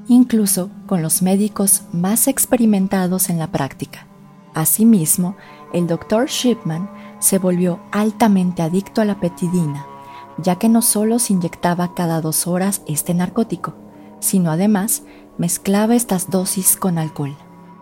incluso 0.08 0.70
con 0.88 1.02
los 1.02 1.22
médicos 1.22 1.84
más 1.92 2.30
experimentados 2.30 3.30
en 3.30 3.38
la 3.38 3.48
práctica. 3.48 4.08
Asimismo, 4.54 5.36
el 5.74 5.88
doctor 5.88 6.28
Shipman 6.28 6.90
se 7.20 7.38
volvió 7.38 7.82
altamente 7.92 8.62
adicto 8.62 9.02
a 9.02 9.06
la 9.06 9.20
petidina 9.20 9.86
ya 10.44 10.58
que 10.58 10.70
no 10.70 10.82
solo 10.82 11.20
se 11.20 11.34
inyectaba 11.34 11.94
cada 11.94 12.22
dos 12.22 12.48
horas 12.48 12.82
este 12.88 13.14
narcótico, 13.14 13.76
sino 14.20 14.52
además 14.52 15.04
mezclaba 15.38 15.96
estas 15.96 16.30
dosis 16.30 16.76
con 16.76 16.98
alcohol. 16.98 17.36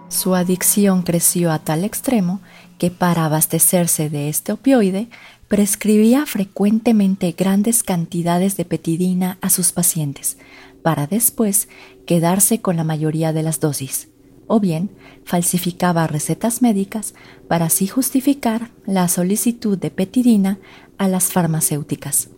Su 0.08 0.34
adicción 0.34 1.04
creció 1.04 1.51
a 1.51 1.60
tal 1.60 1.84
extremo 1.84 2.42
que 2.78 2.89
para 2.89 3.25
abastecerse 3.25 4.10
de 4.10 4.30
este 4.30 4.54
opioide 4.54 5.08
prescribía 5.48 6.25
frecuentemente 6.25 7.36
grandes 7.38 7.84
cantidades 7.84 8.58
de 8.58 8.66
petidina 8.66 9.38
a 9.42 9.50
sus 9.50 9.72
pacientes, 9.72 10.38
para 10.82 11.08
después 11.08 11.68
quedarse 12.06 12.62
con 12.62 12.78
la 12.78 12.84
mayoría 12.84 13.34
de 13.34 13.44
las 13.44 13.60
dosis, 13.60 14.08
o 14.48 14.60
bien 14.60 14.89
falsificaba 15.25 16.08
recetas 16.08 16.62
médicas 16.62 17.13
para 17.48 17.66
así 17.66 17.88
justificar 17.88 18.72
la 18.86 19.08
solicitud 19.08 19.78
de 19.78 19.92
petidina 19.92 20.60
a 20.98 21.08
las 21.08 21.32
farmacéuticas. 21.32 22.30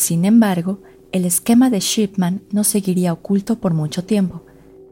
Sin 0.00 0.24
embargo, 0.24 0.80
el 1.12 1.26
esquema 1.26 1.68
de 1.68 1.78
Shipman 1.78 2.40
no 2.52 2.64
seguiría 2.64 3.12
oculto 3.12 3.60
por 3.60 3.74
mucho 3.74 4.02
tiempo, 4.02 4.40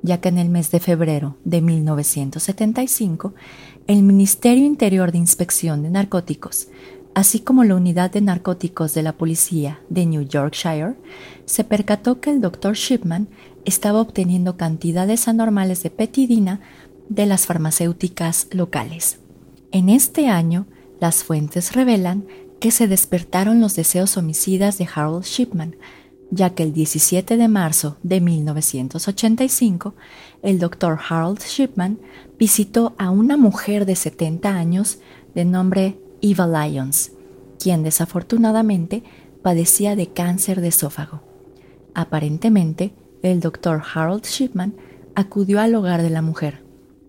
ya 0.02 0.20
que 0.20 0.28
en 0.28 0.36
el 0.36 0.50
mes 0.50 0.70
de 0.70 0.80
febrero 0.80 1.38
de 1.44 1.62
1975, 1.62 3.32
el 3.86 4.02
Ministerio 4.02 4.66
Interior 4.66 5.10
de 5.10 5.16
Inspección 5.16 5.82
de 5.82 5.88
Narcóticos, 5.88 6.68
así 7.14 7.40
como 7.40 7.64
la 7.64 7.76
Unidad 7.76 8.10
de 8.10 8.20
Narcóticos 8.20 8.92
de 8.92 9.02
la 9.02 9.14
Policía 9.14 9.80
de 9.88 10.04
New 10.04 10.28
Yorkshire, 10.28 10.96
se 11.46 11.64
percató 11.64 12.20
que 12.20 12.28
el 12.28 12.42
Dr. 12.42 12.74
Shipman 12.74 13.28
estaba 13.64 14.02
obteniendo 14.02 14.58
cantidades 14.58 15.26
anormales 15.26 15.82
de 15.82 15.88
petidina 15.88 16.60
de 17.08 17.24
las 17.24 17.46
farmacéuticas 17.46 18.48
locales. 18.50 19.20
En 19.72 19.88
este 19.88 20.28
año, 20.28 20.66
las 21.00 21.24
fuentes 21.24 21.72
revelan 21.72 22.26
que 22.60 22.70
se 22.70 22.88
despertaron 22.88 23.60
los 23.60 23.76
deseos 23.76 24.16
homicidas 24.16 24.78
de 24.78 24.88
Harold 24.92 25.24
Shipman, 25.24 25.76
ya 26.30 26.50
que 26.50 26.62
el 26.62 26.72
17 26.72 27.36
de 27.36 27.48
marzo 27.48 27.96
de 28.02 28.20
1985, 28.20 29.94
el 30.42 30.58
doctor 30.58 30.98
Harold 31.08 31.40
Shipman 31.40 31.98
visitó 32.38 32.94
a 32.98 33.10
una 33.10 33.36
mujer 33.36 33.86
de 33.86 33.96
70 33.96 34.50
años 34.54 34.98
de 35.34 35.44
nombre 35.44 35.98
Eva 36.20 36.46
Lyons, 36.46 37.12
quien 37.58 37.82
desafortunadamente 37.82 39.02
padecía 39.42 39.96
de 39.96 40.08
cáncer 40.08 40.60
de 40.60 40.68
esófago. 40.68 41.22
Aparentemente, 41.94 42.92
el 43.22 43.40
doctor 43.40 43.82
Harold 43.94 44.24
Shipman 44.24 44.74
acudió 45.14 45.60
al 45.60 45.74
hogar 45.74 46.02
de 46.02 46.10
la 46.10 46.22
mujer, 46.22 46.62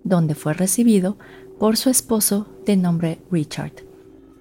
donde 0.04 0.36
fue 0.36 0.54
recibido 0.54 1.18
por 1.60 1.76
su 1.76 1.90
esposo 1.90 2.48
de 2.66 2.78
nombre 2.78 3.20
Richard. 3.30 3.89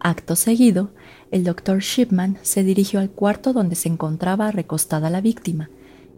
Acto 0.00 0.36
seguido, 0.36 0.90
el 1.30 1.44
doctor 1.44 1.80
Shipman 1.80 2.38
se 2.42 2.62
dirigió 2.62 3.00
al 3.00 3.10
cuarto 3.10 3.52
donde 3.52 3.74
se 3.74 3.88
encontraba 3.88 4.50
recostada 4.52 5.10
la 5.10 5.20
víctima 5.20 5.70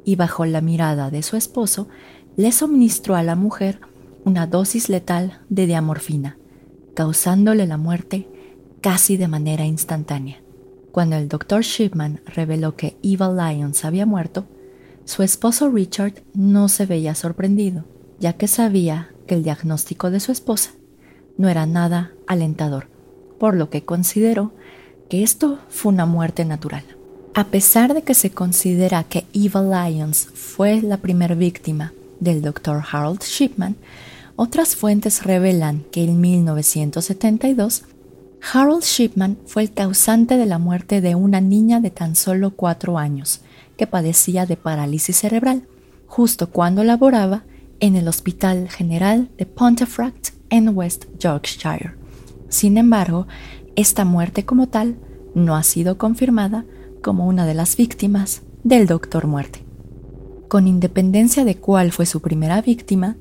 y 0.04 0.16
bajo 0.16 0.44
la 0.44 0.60
mirada 0.60 1.10
de 1.10 1.22
su 1.22 1.37
esposo 1.37 1.88
le 2.37 2.52
suministró 2.52 3.16
a 3.16 3.22
la 3.22 3.37
mujer 3.37 3.80
una 4.25 4.46
dosis 4.46 4.88
letal 4.88 5.40
de 5.49 5.66
diamorfina, 5.66 6.37
causándole 6.94 7.66
la 7.66 7.76
muerte 7.76 8.28
casi 8.80 9.16
de 9.16 9.28
manera 9.28 9.64
instantánea. 9.64 10.42
Cuando 10.92 11.16
el 11.16 11.28
doctor 11.28 11.62
Shipman 11.62 12.20
reveló 12.26 12.76
que 12.76 12.96
Eva 13.02 13.30
Lyons 13.30 13.84
había 13.84 14.06
muerto, 14.06 14.46
su 15.04 15.22
esposo 15.22 15.70
Richard 15.70 16.22
no 16.34 16.68
se 16.68 16.87
veía 16.87 17.14
sorprendido, 17.14 17.84
ya 18.18 18.34
que 18.34 18.49
sabía 18.49 19.10
que 19.26 19.34
el 19.34 19.42
diagnóstico 19.42 20.10
de 20.10 20.20
su 20.20 20.32
esposa 20.32 20.72
no 21.38 21.49
era 21.49 21.66
nada 21.66 22.12
alentador, 22.26 22.88
por 23.40 23.56
lo 23.56 23.70
que 23.70 23.82
consideró 23.82 24.52
que 25.09 25.23
esto 25.25 25.59
fue 25.70 25.92
una 25.92 26.04
muerte 26.04 26.44
natural. 26.44 26.85
A 27.35 27.44
pesar 27.44 27.94
de 27.94 28.02
que 28.02 28.12
se 28.12 28.30
considera 28.30 29.02
que 29.02 29.25
Eva 29.32 29.62
Lyons 29.62 30.28
fue 30.35 30.82
la 30.82 30.99
primera 30.99 31.35
víctima 31.35 31.94
del 32.20 32.42
Dr. 32.42 32.85
Harold 32.92 33.23
Shipman, 33.23 33.76
otras 34.37 34.76
fuentes 34.76 35.25
revelan 35.25 35.85
que 35.90 36.04
en 36.04 36.20
1972 36.20 37.85
Harold 38.52 38.82
Shipman 38.82 39.38
fue 39.47 39.62
el 39.62 39.73
causante 39.73 40.37
de 40.37 40.47
la 40.47 40.59
muerte 40.59 41.00
de 41.00 41.14
una 41.14 41.40
niña 41.40 41.80
de 41.80 41.90
tan 41.90 42.16
solo 42.16 42.50
cuatro 42.50 42.99
años, 42.99 43.40
que 43.78 43.87
padecía 43.87 44.44
de 44.44 44.59
parálisis 44.59 45.16
cerebral, 45.16 45.62
justo 46.06 46.50
cuando 46.50 46.85
laboraba 46.85 47.44
en 47.80 47.97
el 47.97 48.06
Hospital 48.06 48.68
General 48.68 49.30
de 49.38 49.47
Pontefract 49.47 50.30
en 50.50 50.76
West 50.76 51.06
Yorkshire. 51.18 52.00
Sin 52.50 52.76
embargo, 52.76 53.26
esta 53.76 54.04
muerte 54.04 54.45
como 54.45 54.66
tal 54.66 54.97
no 55.35 55.57
ha 55.57 55.62
sido 55.62 55.97
confirmada 55.97 56.66
como 57.00 57.26
una 57.26 57.47
de 57.47 57.54
las 57.54 57.76
víctimas 57.76 58.42
del 58.64 58.87
Doctor 58.87 59.26
Muerte. 59.26 59.64
Con 60.49 60.66
independencia 60.66 61.45
de 61.45 61.57
cuál 61.57 61.92
fue 61.92 62.07
su 62.07 62.21
primera 62.21 62.61
víctima, 62.61 63.16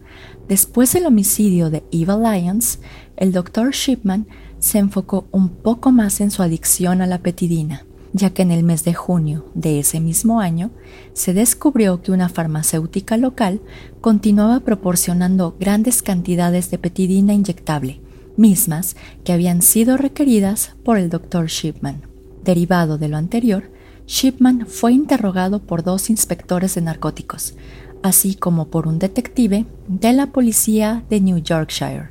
después 0.47 0.91
del 0.93 1.05
homicidio 1.05 1.69
de 1.69 1.83
Eva 1.91 2.17
Lyons, 2.17 2.79
el 3.17 3.31
Dr. 3.31 3.69
Shipman 3.71 4.25
se 4.57 4.79
enfocó 4.79 5.27
un 5.31 5.49
poco 5.49 5.91
más 5.91 6.21
en 6.21 6.31
su 6.31 6.41
adicción 6.41 7.03
a 7.03 7.07
la 7.07 7.19
petidina, 7.19 7.85
ya 8.13 8.31
que 8.31 8.41
en 8.41 8.49
el 8.49 8.63
mes 8.63 8.83
de 8.83 8.95
junio 8.95 9.45
de 9.53 9.79
ese 9.79 9.99
mismo 9.99 10.39
año 10.39 10.71
se 11.13 11.35
descubrió 11.35 12.01
que 12.01 12.11
una 12.11 12.29
farmacéutica 12.29 13.15
local 13.15 13.61
continuaba 14.01 14.61
proporcionando 14.61 15.55
grandes 15.59 16.01
cantidades 16.01 16.71
de 16.71 16.79
petidina 16.79 17.33
inyectable, 17.35 18.01
mismas 18.39 18.95
que 19.23 19.33
habían 19.33 19.61
sido 19.61 19.97
requeridas 19.97 20.73
por 20.83 20.97
el 20.97 21.09
Dr. 21.09 21.47
Shipman. 21.47 22.01
Derivado 22.43 22.97
de 22.97 23.09
lo 23.09 23.17
anterior, 23.17 23.69
Shipman 24.07 24.65
fue 24.65 24.93
interrogado 24.93 25.61
por 25.61 25.83
dos 25.83 26.09
inspectores 26.09 26.73
de 26.73 26.81
narcóticos, 26.81 27.53
así 28.01 28.33
como 28.33 28.69
por 28.69 28.87
un 28.87 28.97
detective 28.97 29.67
de 29.87 30.13
la 30.13 30.27
policía 30.27 31.03
de 31.09 31.21
New 31.21 31.37
Yorkshire, 31.37 32.09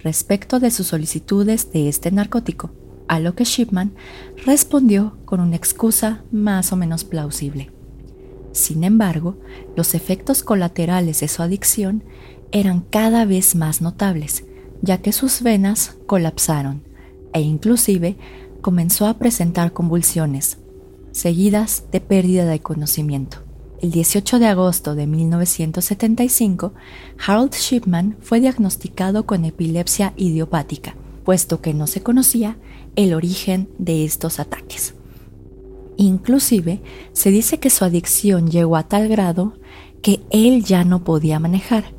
respecto 0.00 0.60
de 0.60 0.70
sus 0.70 0.88
solicitudes 0.88 1.72
de 1.72 1.88
este 1.88 2.10
narcótico, 2.10 2.70
a 3.06 3.20
lo 3.20 3.34
que 3.34 3.44
Shipman 3.44 3.92
respondió 4.44 5.16
con 5.24 5.40
una 5.40 5.56
excusa 5.56 6.22
más 6.30 6.72
o 6.72 6.76
menos 6.76 7.04
plausible. 7.04 7.70
Sin 8.52 8.84
embargo, 8.84 9.38
los 9.76 9.94
efectos 9.94 10.42
colaterales 10.42 11.20
de 11.20 11.28
su 11.28 11.42
adicción 11.42 12.02
eran 12.50 12.80
cada 12.80 13.24
vez 13.24 13.54
más 13.54 13.80
notables, 13.80 14.44
ya 14.82 14.98
que 14.98 15.12
sus 15.12 15.42
venas 15.42 15.96
colapsaron 16.06 16.82
e 17.32 17.40
inclusive 17.40 18.16
comenzó 18.60 19.06
a 19.06 19.18
presentar 19.18 19.72
convulsiones, 19.72 20.58
seguidas 21.12 21.84
de 21.92 22.00
pérdida 22.00 22.44
de 22.44 22.60
conocimiento. 22.60 23.38
El 23.80 23.92
18 23.92 24.40
de 24.40 24.46
agosto 24.46 24.94
de 24.96 25.06
1975, 25.06 26.72
Harold 27.24 27.54
Shipman 27.54 28.16
fue 28.20 28.40
diagnosticado 28.40 29.24
con 29.24 29.44
epilepsia 29.44 30.14
idiopática, 30.16 30.96
puesto 31.24 31.60
que 31.60 31.74
no 31.74 31.86
se 31.86 32.02
conocía 32.02 32.56
el 32.96 33.14
origen 33.14 33.68
de 33.78 34.04
estos 34.04 34.40
ataques. 34.40 34.94
Inclusive, 35.96 36.80
se 37.12 37.30
dice 37.30 37.58
que 37.60 37.70
su 37.70 37.84
adicción 37.84 38.50
llegó 38.50 38.76
a 38.76 38.88
tal 38.88 39.08
grado 39.08 39.54
que 40.02 40.20
él 40.30 40.64
ya 40.64 40.84
no 40.84 41.04
podía 41.04 41.38
manejar 41.38 41.97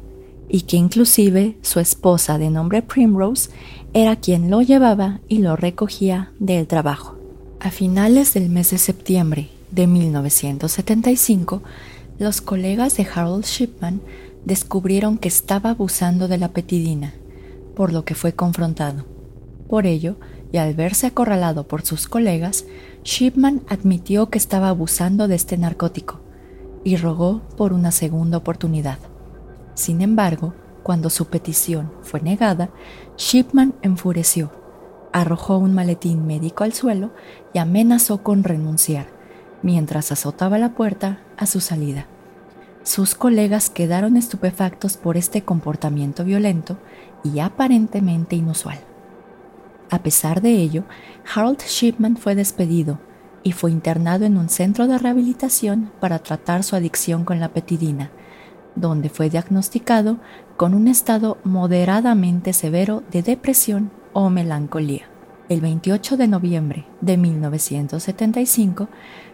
y 0.49 0.61
que 0.61 0.77
inclusive 0.77 1.57
su 1.61 1.79
esposa 1.79 2.37
de 2.37 2.49
nombre 2.49 2.81
Primrose 2.81 3.51
era 3.93 4.15
quien 4.15 4.49
lo 4.49 4.61
llevaba 4.61 5.21
y 5.27 5.37
lo 5.37 5.55
recogía 5.55 6.31
del 6.39 6.67
trabajo. 6.67 7.17
A 7.59 7.71
finales 7.71 8.33
del 8.33 8.49
mes 8.49 8.71
de 8.71 8.79
septiembre 8.79 9.49
de 9.71 9.85
1975, 9.87 11.61
los 12.17 12.41
colegas 12.41 12.97
de 12.97 13.07
Harold 13.13 13.45
Shipman 13.45 14.01
descubrieron 14.43 15.17
que 15.17 15.27
estaba 15.27 15.69
abusando 15.69 16.27
de 16.27 16.37
la 16.37 16.49
petidina, 16.49 17.13
por 17.75 17.93
lo 17.93 18.03
que 18.03 18.15
fue 18.15 18.33
confrontado. 18.33 19.05
Por 19.67 19.85
ello, 19.85 20.17
y 20.51 20.57
al 20.57 20.73
verse 20.73 21.07
acorralado 21.07 21.67
por 21.67 21.83
sus 21.83 22.07
colegas, 22.07 22.65
Shipman 23.03 23.61
admitió 23.69 24.29
que 24.29 24.39
estaba 24.39 24.69
abusando 24.69 25.27
de 25.27 25.35
este 25.35 25.57
narcótico 25.57 26.21
y 26.83 26.95
rogó 26.95 27.41
por 27.55 27.73
una 27.73 27.91
segunda 27.91 28.37
oportunidad. 28.37 28.97
Sin 29.79 30.01
embargo, 30.01 30.53
cuando 30.83 31.09
su 31.09 31.27
petición 31.27 31.89
fue 32.01 32.19
negada, 32.19 32.69
Shipman 33.15 33.75
enfureció 33.81 34.51
arrojó 35.13 35.57
un 35.57 35.73
maletín 35.73 36.27
médico 36.27 36.65
al 36.65 36.73
suelo 36.73 37.11
y 37.53 37.59
amenazó 37.59 38.21
con 38.21 38.43
renunciar, 38.43 39.07
mientras 39.63 40.11
azotaba 40.11 40.57
la 40.57 40.73
puerta 40.73 41.21
a 41.37 41.45
su 41.45 41.61
salida. 41.61 42.07
Sus 42.83 43.15
colegas 43.15 43.69
quedaron 43.69 44.17
estupefactos 44.17 44.97
por 44.97 45.15
este 45.15 45.43
comportamiento 45.43 46.25
violento 46.25 46.75
y 47.23 47.39
aparentemente 47.39 48.35
inusual. 48.35 48.79
A 49.89 50.03
pesar 50.03 50.41
de 50.41 50.57
ello, 50.57 50.83
Harold 51.33 51.61
Shipman 51.61 52.17
fue 52.17 52.35
despedido 52.35 52.99
y 53.43 53.53
fue 53.53 53.71
internado 53.71 54.25
en 54.25 54.35
un 54.35 54.49
centro 54.49 54.87
de 54.87 54.97
rehabilitación 54.97 55.89
para 56.01 56.19
tratar 56.19 56.65
su 56.65 56.75
adicción 56.75 57.23
con 57.23 57.39
la 57.39 57.53
petidina, 57.53 58.11
donde 58.79 59.09
fue 59.09 59.29
diagnosticado 59.29 60.17
con 60.57 60.73
un 60.73 60.87
estado 60.87 61.37
moderadamente 61.43 62.53
severo 62.53 63.03
de 63.11 63.21
depresión 63.21 63.91
o 64.13 64.29
melancolía. 64.29 65.03
El 65.49 65.61
28 65.61 66.17
de 66.17 66.27
noviembre 66.27 66.85
de 67.01 67.17
1975, 67.17 68.87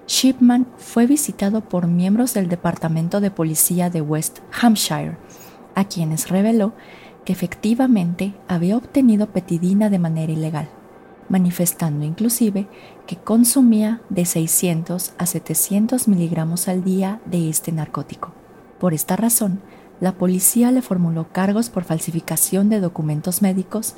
Shipman 0.07 0.67
fue 0.77 1.07
visitado 1.07 1.61
por 1.61 1.87
miembros 1.87 2.33
del 2.33 2.47
Departamento 2.47 3.19
de 3.19 3.31
Policía 3.31 3.89
de 3.89 4.01
West 4.01 4.39
Hampshire, 4.61 5.17
a 5.75 5.85
quienes 5.85 6.29
reveló 6.29 6.73
que 7.25 7.33
efectivamente 7.33 8.33
había 8.47 8.77
obtenido 8.77 9.27
petidina 9.27 9.89
de 9.89 9.99
manera 9.99 10.31
ilegal, 10.31 10.69
manifestando 11.27 12.05
inclusive 12.05 12.67
que 13.07 13.17
consumía 13.17 14.01
de 14.09 14.25
600 14.25 15.13
a 15.17 15.25
700 15.25 16.07
miligramos 16.07 16.67
al 16.67 16.83
día 16.83 17.19
de 17.25 17.49
este 17.49 17.71
narcótico. 17.71 18.44
Por 18.79 18.93
esta 18.93 19.15
razón, 19.15 19.61
la 19.99 20.13
policía 20.13 20.71
le 20.71 20.81
formuló 20.81 21.31
cargos 21.31 21.69
por 21.69 21.83
falsificación 21.83 22.69
de 22.69 22.81
documentos 22.81 23.41
médicos, 23.41 23.95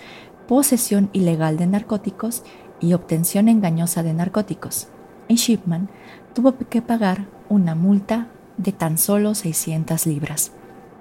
posesión 0.48 1.10
ilegal 1.14 1.58
de 1.58 1.68
narcóticos 1.68 2.44
y 2.80 2.94
obtención 2.94 3.50
engañosa 3.50 4.04
de 4.04 4.14
narcóticos. 4.14 4.88
Y 5.28 5.36
Shipman 5.36 5.90
tuvo 6.34 6.56
que 6.70 6.82
pagar 6.82 7.26
una 7.50 7.76
multa 7.76 8.28
de 8.58 8.72
tan 8.72 8.98
solo 8.98 9.34
600 9.36 10.06
libras. 10.06 10.52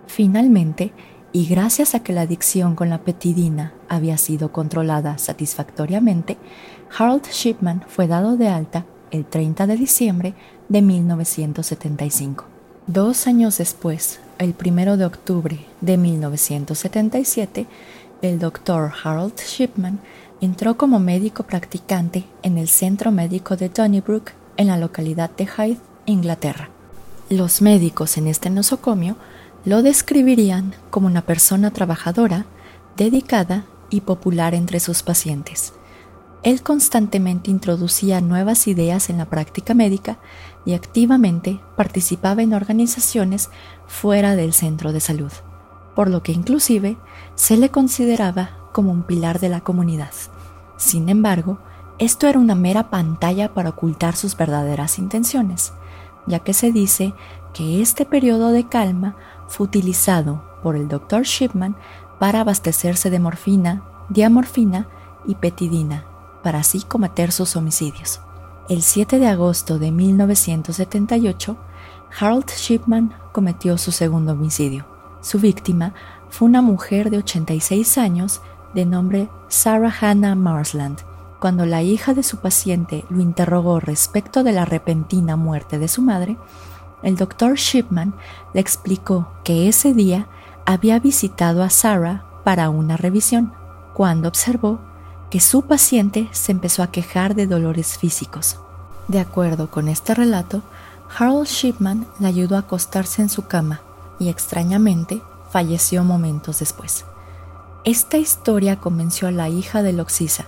Finalmente, 0.07 0.93
y 1.33 1.47
gracias 1.47 1.95
a 1.95 2.01
que 2.01 2.15
la 2.15 2.23
adicción 2.23 2.75
con 2.77 2.89
la 2.89 3.03
petidina 3.03 3.75
había 3.89 4.17
sido 4.17 4.53
controlada 4.53 5.19
satisfactoriamente, 5.19 6.39
Harold 6.97 7.27
Shipman 7.27 7.85
fue 7.87 8.07
dado 8.07 8.37
de 8.39 8.49
alta 8.49 8.87
el 9.11 9.27
30 9.27 9.67
de 9.67 9.77
diciembre 9.77 10.35
de 10.69 10.83
1975. 10.83 12.56
Dos 12.87 13.27
años 13.27 13.59
después, 13.59 14.21
el 14.39 14.55
1 14.65 14.97
de 14.97 15.05
octubre 15.05 15.67
de 15.81 15.97
1977, 15.97 17.67
el 18.23 18.39
doctor 18.39 18.93
Harold 19.03 19.35
Shipman 19.41 19.99
entró 20.41 20.77
como 20.77 21.01
médico 21.01 21.43
practicante 21.43 22.27
en 22.45 22.59
el 22.59 22.69
Centro 22.69 23.11
Médico 23.11 23.57
de 23.57 23.71
Donnybrook, 23.71 24.31
en 24.57 24.69
la 24.69 24.77
localidad 24.77 25.31
de 25.31 25.47
Hythe, 25.47 25.81
Inglaterra. 26.07 26.71
Los 27.29 27.61
médicos 27.61 28.19
en 28.19 28.29
este 28.29 28.51
nosocomio 28.51 29.17
lo 29.65 29.83
describirían 29.83 30.73
como 30.91 31.09
una 31.09 31.23
persona 31.23 31.73
trabajadora, 31.73 32.47
dedicada 32.97 33.65
y 33.91 34.03
popular 34.03 34.55
entre 34.55 34.79
sus 34.79 35.03
pacientes. 35.03 35.73
Él 36.45 36.63
constantemente 36.63 37.51
introducía 37.51 38.21
nuevas 38.21 38.69
ideas 38.69 39.11
en 39.11 39.19
la 39.19 39.25
práctica 39.25 39.75
médica 39.75 40.19
y 40.67 40.75
activamente 40.75 41.61
participaba 41.77 42.43
en 42.43 42.53
organizaciones 42.53 43.49
fuera 43.87 44.37
del 44.37 44.53
centro 44.53 44.93
de 44.93 45.01
salud 45.01 45.33
por 45.97 46.11
lo 46.11 46.23
que 46.23 46.31
inclusive 46.31 46.99
se 47.35 47.57
le 47.57 47.71
consideraba 47.71 48.51
como 48.73 48.93
un 48.93 49.03
pilar 49.03 49.41
de 49.41 49.49
la 49.49 49.63
comunidad. 49.63 50.13
Sin 50.77 51.09
embargo, 51.09 51.59
esto 51.99 52.29
era 52.29 52.39
una 52.39 52.55
mera 52.55 52.91
pantalla 52.91 53.55
para 53.55 53.71
ocultar 53.71 54.15
sus 54.15 54.37
verdaderas 54.37 54.99
intenciones, 54.99 55.73
ya 56.27 56.41
que 56.41 56.53
se 56.53 56.71
dice 56.71 57.15
que 57.55 57.81
este 57.81 58.05
periodo 58.05 58.53
de 58.53 58.69
calma 58.69 59.17
fue 59.49 59.65
utilizado 59.65 60.45
por 60.63 60.77
el 60.77 60.87
Dr. 60.87 61.23
Shipman 61.23 61.77
para 62.21 62.41
abastecerse 62.41 63.09
de 63.09 63.19
morfina, 63.19 63.83
diamorfina 64.11 64.89
y 65.25 65.37
petidina, 65.37 66.05
para 66.43 66.59
así 66.59 66.83
cometer 66.83 67.33
sus 67.33 67.57
homicidios. 67.57 68.21
El 68.69 68.83
7 68.83 69.21
de 69.21 69.29
agosto 69.29 69.79
de 69.79 69.93
1978, 69.93 71.57
Harold 72.19 72.51
Shipman 72.51 73.15
cometió 73.31 73.79
su 73.79 73.93
segundo 73.93 74.33
homicidio. 74.33 74.87
Su 75.21 75.39
víctima 75.39 75.95
fue 76.31 76.49
una 76.49 76.63
mujer 76.63 77.11
de 77.11 77.19
86 77.19 77.97
años 77.97 78.43
de 78.75 78.85
nombre 78.85 79.29
Sarah 79.47 79.95
Hannah 80.01 80.35
Marsland. 80.35 80.99
Cuando 81.39 81.65
la 81.65 81.85
hija 81.85 82.13
de 82.13 82.25
su 82.25 82.39
paciente 82.39 83.05
lo 83.09 83.21
interrogó 83.21 83.79
respecto 83.79 84.43
de 84.43 84.51
la 84.51 84.65
repentina 84.65 85.37
muerte 85.37 85.79
de 85.79 85.87
su 85.87 86.03
madre, 86.03 86.37
el 87.05 87.15
doctor 87.15 87.55
Shipman 87.55 88.15
le 88.53 88.61
explicó 88.61 89.31
que 89.45 89.69
ese 89.69 89.95
día 89.95 90.27
había 90.65 90.99
visitado 90.99 91.63
a 91.63 91.71
Sarah 91.71 92.25
para 92.43 92.69
una 92.71 92.97
revisión, 92.97 93.53
cuando 93.95 94.27
observó 94.27 94.81
su 95.41 95.63
paciente 95.63 96.29
se 96.33 96.53
empezó 96.53 96.83
a 96.83 96.91
quejar 96.91 97.35
de 97.35 97.47
dolores 97.47 97.99
físicos. 97.99 98.59
De 99.09 99.21
acuerdo 99.21 99.71
con 99.71 99.89
este 99.89 100.15
relato, 100.15 100.63
Harold 101.17 101.47
Shipman 101.47 102.07
le 102.19 102.27
ayudó 102.27 102.57
a 102.57 102.61
acostarse 102.61 103.23
en 103.23 103.29
su 103.29 103.47
cama 103.47 103.81
y 104.19 104.29
extrañamente 104.29 105.23
falleció 105.51 106.05
momentos 106.05 106.59
después. 106.59 107.05
Esta 107.85 108.19
historia 108.19 108.81
convenció 108.81 109.29
a 109.29 109.33
la 109.33 109.49
hija 109.49 109.83
de 109.83 109.93
Loxisa 109.93 110.47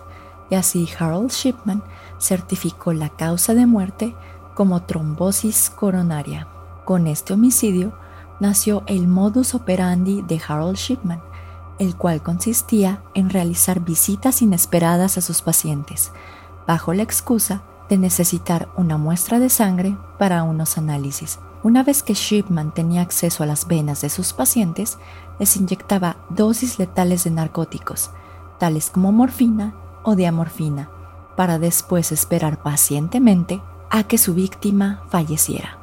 y 0.51 0.57
así 0.57 0.89
Harold 0.99 1.31
Shipman 1.31 1.83
certificó 2.19 2.93
la 2.93 3.11
causa 3.11 3.55
de 3.55 3.67
muerte 3.67 4.15
como 4.55 4.83
trombosis 4.83 5.71
coronaria. 5.71 6.49
Con 6.85 7.07
este 7.07 7.35
homicidio 7.35 7.93
nació 8.41 8.83
el 8.87 9.07
modus 9.07 9.55
operandi 9.55 10.23
de 10.23 10.41
Harold 10.47 10.77
Shipman, 10.77 11.21
el 11.79 11.97
cual 11.97 12.23
consistía 12.23 13.03
en 13.15 13.31
realizar 13.31 13.81
visitas 13.81 14.43
inesperadas 14.43 15.19
a 15.19 15.21
sus 15.21 15.43
pacientes, 15.43 16.13
bajo 16.67 16.93
la 16.93 17.03
excusa 17.03 17.63
de 17.89 17.99
necesitar 17.99 18.69
una 18.77 18.99
muestra 18.99 19.39
de 19.39 19.49
sangre 19.49 19.97
para 20.19 20.43
unos 20.43 20.77
análisis. 20.79 21.39
Una 21.63 21.83
vez 21.83 22.03
que 22.03 22.15
Shipman 22.15 22.73
tenía 22.73 23.03
acceso 23.03 23.43
a 23.43 23.47
las 23.47 23.67
venas 23.67 24.01
de 24.01 24.11
sus 24.11 24.33
pacientes, 24.33 24.99
les 25.39 25.57
inyectaba 25.57 26.17
dosis 26.31 26.79
letales 26.79 27.25
de 27.25 27.31
narcóticos, 27.31 28.11
tales 28.59 28.91
como 28.91 29.11
morfina 29.13 29.75
o 30.05 30.15
diamorfina, 30.15 30.91
para 31.37 31.59
después 31.59 32.13
esperar 32.13 32.63
pacientemente 32.63 33.63
a 33.91 34.05
que 34.05 34.19
su 34.19 34.35
víctima 34.35 35.03
falleciera. 35.09 35.79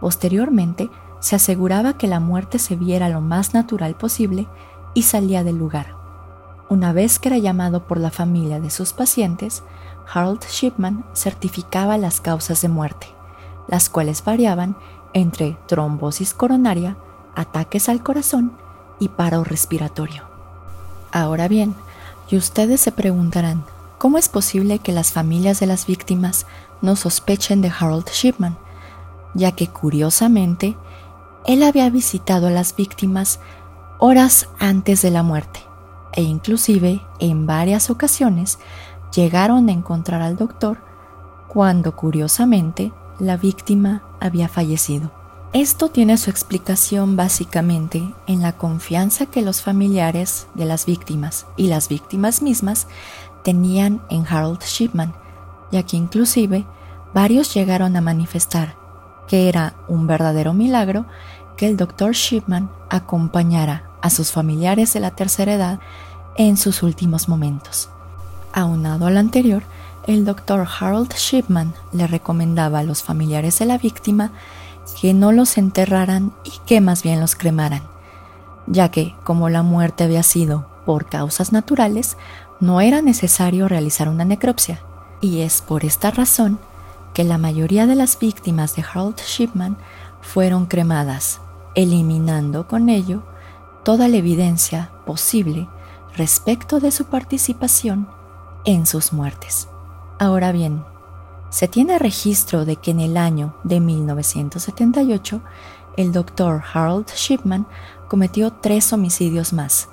Posteriormente, 0.00 0.90
se 1.20 1.36
aseguraba 1.36 1.96
que 1.96 2.08
la 2.08 2.18
muerte 2.18 2.58
se 2.58 2.74
viera 2.74 3.08
lo 3.08 3.20
más 3.20 3.54
natural 3.54 3.94
posible 3.94 4.48
y 4.94 5.02
salía 5.02 5.44
del 5.44 5.56
lugar. 5.56 5.94
Una 6.68 6.92
vez 6.92 7.18
que 7.18 7.28
era 7.28 7.38
llamado 7.38 7.86
por 7.86 7.98
la 7.98 8.10
familia 8.10 8.60
de 8.60 8.70
sus 8.70 8.92
pacientes, 8.92 9.62
Harold 10.12 10.42
Shipman 10.44 11.04
certificaba 11.14 11.98
las 11.98 12.20
causas 12.20 12.62
de 12.62 12.68
muerte, 12.68 13.08
las 13.68 13.88
cuales 13.88 14.24
variaban 14.24 14.76
entre 15.12 15.56
trombosis 15.66 16.34
coronaria, 16.34 16.96
ataques 17.34 17.88
al 17.88 18.02
corazón 18.02 18.52
y 18.98 19.08
paro 19.08 19.44
respiratorio. 19.44 20.24
Ahora 21.10 21.48
bien, 21.48 21.74
y 22.30 22.36
ustedes 22.36 22.80
se 22.80 22.92
preguntarán, 22.92 23.64
¿cómo 23.98 24.16
es 24.16 24.28
posible 24.28 24.78
que 24.78 24.92
las 24.92 25.12
familias 25.12 25.60
de 25.60 25.66
las 25.66 25.86
víctimas 25.86 26.46
no 26.80 26.96
sospechen 26.96 27.60
de 27.60 27.70
Harold 27.70 28.08
Shipman? 28.08 28.56
Ya 29.34 29.52
que 29.52 29.68
curiosamente, 29.68 30.76
él 31.44 31.62
había 31.62 31.90
visitado 31.90 32.46
a 32.46 32.50
las 32.50 32.74
víctimas 32.76 33.40
horas 34.04 34.48
antes 34.58 35.00
de 35.02 35.12
la 35.12 35.22
muerte 35.22 35.60
e 36.12 36.22
inclusive 36.22 37.00
en 37.20 37.46
varias 37.46 37.88
ocasiones 37.88 38.58
llegaron 39.14 39.68
a 39.68 39.72
encontrar 39.72 40.22
al 40.22 40.36
doctor 40.36 40.78
cuando 41.46 41.94
curiosamente 41.94 42.92
la 43.20 43.36
víctima 43.36 44.02
había 44.18 44.48
fallecido. 44.48 45.12
Esto 45.52 45.88
tiene 45.88 46.16
su 46.16 46.30
explicación 46.30 47.14
básicamente 47.14 48.02
en 48.26 48.42
la 48.42 48.56
confianza 48.56 49.26
que 49.26 49.40
los 49.40 49.62
familiares 49.62 50.48
de 50.54 50.64
las 50.64 50.84
víctimas 50.84 51.46
y 51.56 51.68
las 51.68 51.88
víctimas 51.88 52.42
mismas 52.42 52.88
tenían 53.44 54.02
en 54.10 54.26
Harold 54.26 54.64
Shipman, 54.64 55.14
ya 55.70 55.84
que 55.84 55.96
inclusive 55.96 56.66
varios 57.14 57.54
llegaron 57.54 57.94
a 57.94 58.00
manifestar 58.00 58.74
que 59.28 59.48
era 59.48 59.76
un 59.86 60.08
verdadero 60.08 60.54
milagro 60.54 61.06
que 61.56 61.68
el 61.68 61.76
doctor 61.76 62.14
Shipman 62.14 62.68
acompañara 62.90 63.91
a 64.02 64.10
sus 64.10 64.32
familiares 64.32 64.92
de 64.92 65.00
la 65.00 65.12
tercera 65.12 65.54
edad 65.54 65.80
en 66.36 66.56
sus 66.56 66.82
últimos 66.82 67.28
momentos. 67.28 67.88
Aunado 68.52 69.06
al 69.06 69.16
anterior, 69.16 69.62
el 70.06 70.24
doctor 70.24 70.66
Harold 70.80 71.14
Shipman 71.14 71.74
le 71.92 72.06
recomendaba 72.06 72.80
a 72.80 72.82
los 72.82 73.02
familiares 73.02 73.58
de 73.58 73.66
la 73.66 73.78
víctima 73.78 74.32
que 75.00 75.14
no 75.14 75.32
los 75.32 75.56
enterraran 75.58 76.32
y 76.44 76.52
que 76.66 76.80
más 76.80 77.02
bien 77.02 77.20
los 77.20 77.36
cremaran, 77.36 77.82
ya 78.66 78.90
que, 78.90 79.14
como 79.24 79.48
la 79.48 79.62
muerte 79.62 80.04
había 80.04 80.22
sido 80.22 80.66
por 80.84 81.06
causas 81.06 81.52
naturales, 81.52 82.16
no 82.60 82.80
era 82.80 83.00
necesario 83.00 83.68
realizar 83.68 84.08
una 84.08 84.24
necropsia, 84.24 84.80
y 85.20 85.40
es 85.40 85.62
por 85.62 85.84
esta 85.84 86.10
razón 86.10 86.58
que 87.14 87.24
la 87.24 87.38
mayoría 87.38 87.86
de 87.86 87.94
las 87.94 88.18
víctimas 88.18 88.74
de 88.74 88.82
Harold 88.82 89.18
Shipman 89.18 89.76
fueron 90.20 90.66
cremadas, 90.66 91.40
eliminando 91.74 92.66
con 92.66 92.88
ello 92.88 93.22
toda 93.82 94.08
la 94.08 94.16
evidencia 94.16 94.90
posible 95.06 95.68
respecto 96.16 96.80
de 96.80 96.90
su 96.90 97.06
participación 97.06 98.08
en 98.64 98.86
sus 98.86 99.12
muertes. 99.12 99.68
Ahora 100.18 100.52
bien, 100.52 100.84
se 101.50 101.68
tiene 101.68 101.98
registro 101.98 102.64
de 102.64 102.76
que 102.76 102.92
en 102.92 103.00
el 103.00 103.16
año 103.16 103.54
de 103.64 103.80
1978 103.80 105.40
el 105.96 106.12
doctor 106.12 106.62
Harold 106.72 107.08
Shipman 107.14 107.66
cometió 108.08 108.52
tres 108.52 108.92
homicidios 108.92 109.52
más. 109.52 109.88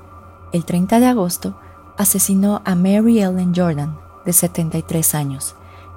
El 0.52 0.66
30 0.66 1.00
de 1.00 1.08
agosto 1.08 1.60
asesinó 1.98 2.62
a 2.64 2.76
Mary 2.76 3.20
Ellen 3.20 3.54
Jordan, 3.54 3.98
de 4.26 4.34
73 4.34 5.16
años. 5.16 5.56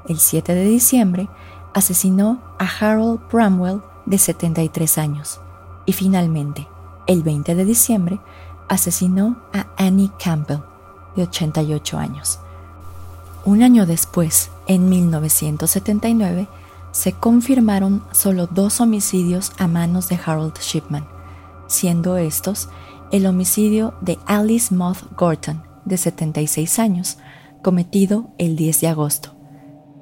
El 0.08 0.18
7 0.18 0.54
de 0.54 0.64
diciembre 0.64 1.28
asesinó 1.74 2.40
a 2.58 2.66
Harold 2.66 3.20
Bramwell, 3.30 3.82
de 4.06 4.18
73 4.18 4.98
años. 4.98 5.40
Y 5.86 5.92
finalmente, 5.92 6.66
el 7.06 7.22
20 7.22 7.54
de 7.54 7.64
diciembre, 7.64 8.20
asesinó 8.68 9.36
a 9.52 9.66
Annie 9.76 10.10
Campbell, 10.22 10.60
de 11.16 11.24
88 11.24 11.98
años. 11.98 12.38
Un 13.44 13.62
año 13.62 13.86
después, 13.86 14.50
en 14.66 14.88
1979, 14.88 16.48
se 16.92 17.12
confirmaron 17.12 18.02
solo 18.12 18.46
dos 18.46 18.80
homicidios 18.80 19.52
a 19.58 19.66
manos 19.66 20.08
de 20.08 20.18
Harold 20.24 20.58
Shipman, 20.60 21.06
siendo 21.66 22.16
estos 22.16 22.68
el 23.10 23.26
homicidio 23.26 23.94
de 24.00 24.18
Alice 24.26 24.74
Moth 24.74 25.04
Gorton, 25.18 25.62
de 25.84 25.96
76 25.96 26.78
años, 26.78 27.18
cometido 27.62 28.30
el 28.38 28.56
10 28.56 28.80
de 28.80 28.88
agosto, 28.88 29.34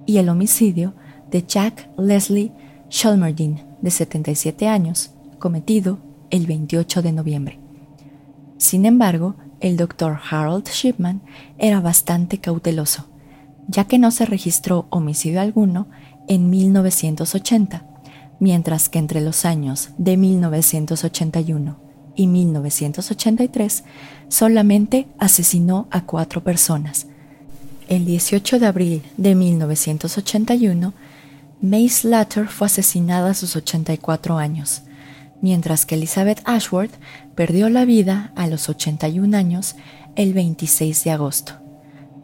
y 0.06 0.18
el 0.18 0.28
homicidio 0.28 0.94
de 1.30 1.44
Jack 1.46 1.88
Leslie 1.96 2.52
Shalmerdine, 2.88 3.66
de 3.80 3.90
77 3.90 4.68
años, 4.68 5.12
cometido 5.38 5.98
el 6.30 6.46
28 6.46 7.02
de 7.02 7.12
noviembre. 7.12 7.58
Sin 8.58 8.86
embargo, 8.86 9.36
el 9.60 9.76
doctor 9.76 10.18
Harold 10.30 10.68
Shipman 10.68 11.22
era 11.58 11.80
bastante 11.80 12.38
cauteloso 12.38 13.10
ya 13.70 13.84
que 13.84 13.98
no 13.98 14.10
se 14.10 14.26
registró 14.26 14.86
homicidio 14.90 15.40
alguno 15.40 15.86
en 16.26 16.50
1980, 16.50 17.84
mientras 18.40 18.88
que 18.88 18.98
entre 18.98 19.20
los 19.20 19.44
años 19.44 19.90
de 19.96 20.16
1981 20.16 21.78
y 22.16 22.26
1983 22.26 23.84
solamente 24.28 25.06
asesinó 25.18 25.86
a 25.92 26.04
cuatro 26.04 26.42
personas. 26.42 27.06
El 27.88 28.04
18 28.04 28.58
de 28.58 28.66
abril 28.66 29.02
de 29.16 29.36
1981, 29.36 30.92
May 31.60 31.88
Slater 31.88 32.48
fue 32.48 32.66
asesinada 32.66 33.30
a 33.30 33.34
sus 33.34 33.54
84 33.54 34.36
años, 34.38 34.82
mientras 35.40 35.86
que 35.86 35.94
Elizabeth 35.94 36.42
Ashworth 36.44 36.92
perdió 37.34 37.68
la 37.68 37.84
vida 37.84 38.32
a 38.36 38.46
los 38.46 38.68
81 38.68 39.36
años 39.36 39.76
el 40.16 40.34
26 40.34 41.04
de 41.04 41.10
agosto. 41.10 41.54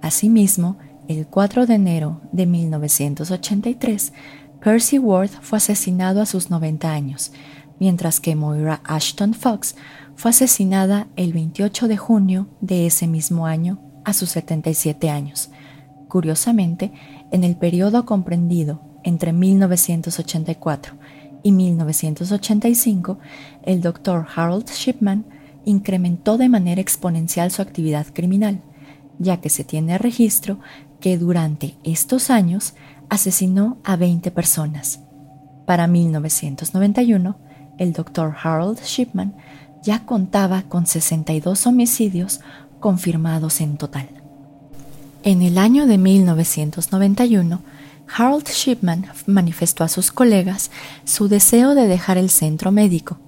Asimismo, 0.02 0.78
el 1.08 1.26
4 1.26 1.66
de 1.66 1.74
enero 1.74 2.20
de 2.32 2.46
1983, 2.46 4.12
Percy 4.60 4.98
Worth 4.98 5.40
fue 5.40 5.58
asesinado 5.58 6.20
a 6.20 6.26
sus 6.26 6.50
90 6.50 6.90
años, 6.90 7.32
mientras 7.78 8.20
que 8.20 8.34
Moira 8.34 8.80
Ashton 8.84 9.34
Fox 9.34 9.76
fue 10.16 10.30
asesinada 10.30 11.08
el 11.16 11.32
28 11.32 11.88
de 11.88 11.96
junio 11.96 12.48
de 12.60 12.86
ese 12.86 13.06
mismo 13.06 13.46
año 13.46 13.80
a 14.04 14.12
sus 14.12 14.30
77 14.30 15.10
años. 15.10 15.50
Curiosamente, 16.08 16.92
en 17.30 17.44
el 17.44 17.56
periodo 17.56 18.04
comprendido 18.06 18.80
entre 19.04 19.32
1984 19.32 20.96
y 21.46 21.52
1985, 21.52 23.18
el 23.62 23.80
Dr. 23.80 24.26
Harold 24.34 24.68
Shipman 24.68 25.24
incrementó 25.64 26.38
de 26.38 26.48
manera 26.48 26.80
exponencial 26.80 27.52
su 27.52 27.62
actividad 27.62 28.08
criminal, 28.12 28.62
ya 29.20 29.40
que 29.40 29.48
se 29.48 29.62
tiene 29.62 29.96
registro 29.96 30.58
que 30.98 31.16
durante 31.16 31.76
estos 31.84 32.30
años 32.30 32.74
asesinó 33.10 33.78
a 33.84 33.94
20 33.94 34.32
personas. 34.32 34.98
Para 35.66 35.86
1991, 35.86 37.36
el 37.78 37.92
Dr. 37.92 38.34
Harold 38.42 38.80
Shipman 38.82 39.36
ya 39.84 40.04
contaba 40.04 40.62
con 40.62 40.88
62 40.88 41.64
homicidios 41.68 42.40
confirmados 42.80 43.60
en 43.60 43.76
total. 43.76 44.08
En 45.22 45.42
el 45.42 45.58
año 45.58 45.86
de 45.86 45.96
1991, 45.96 47.60
Harold 48.14 48.48
Shipman 48.48 49.06
manifestó 49.26 49.84
a 49.84 49.88
sus 49.88 50.12
colegas 50.12 50.70
su 51.04 51.28
deseo 51.28 51.74
de 51.74 51.86
dejar 51.86 52.18
el 52.18 52.30
centro 52.30 52.70
médico, 52.72 53.18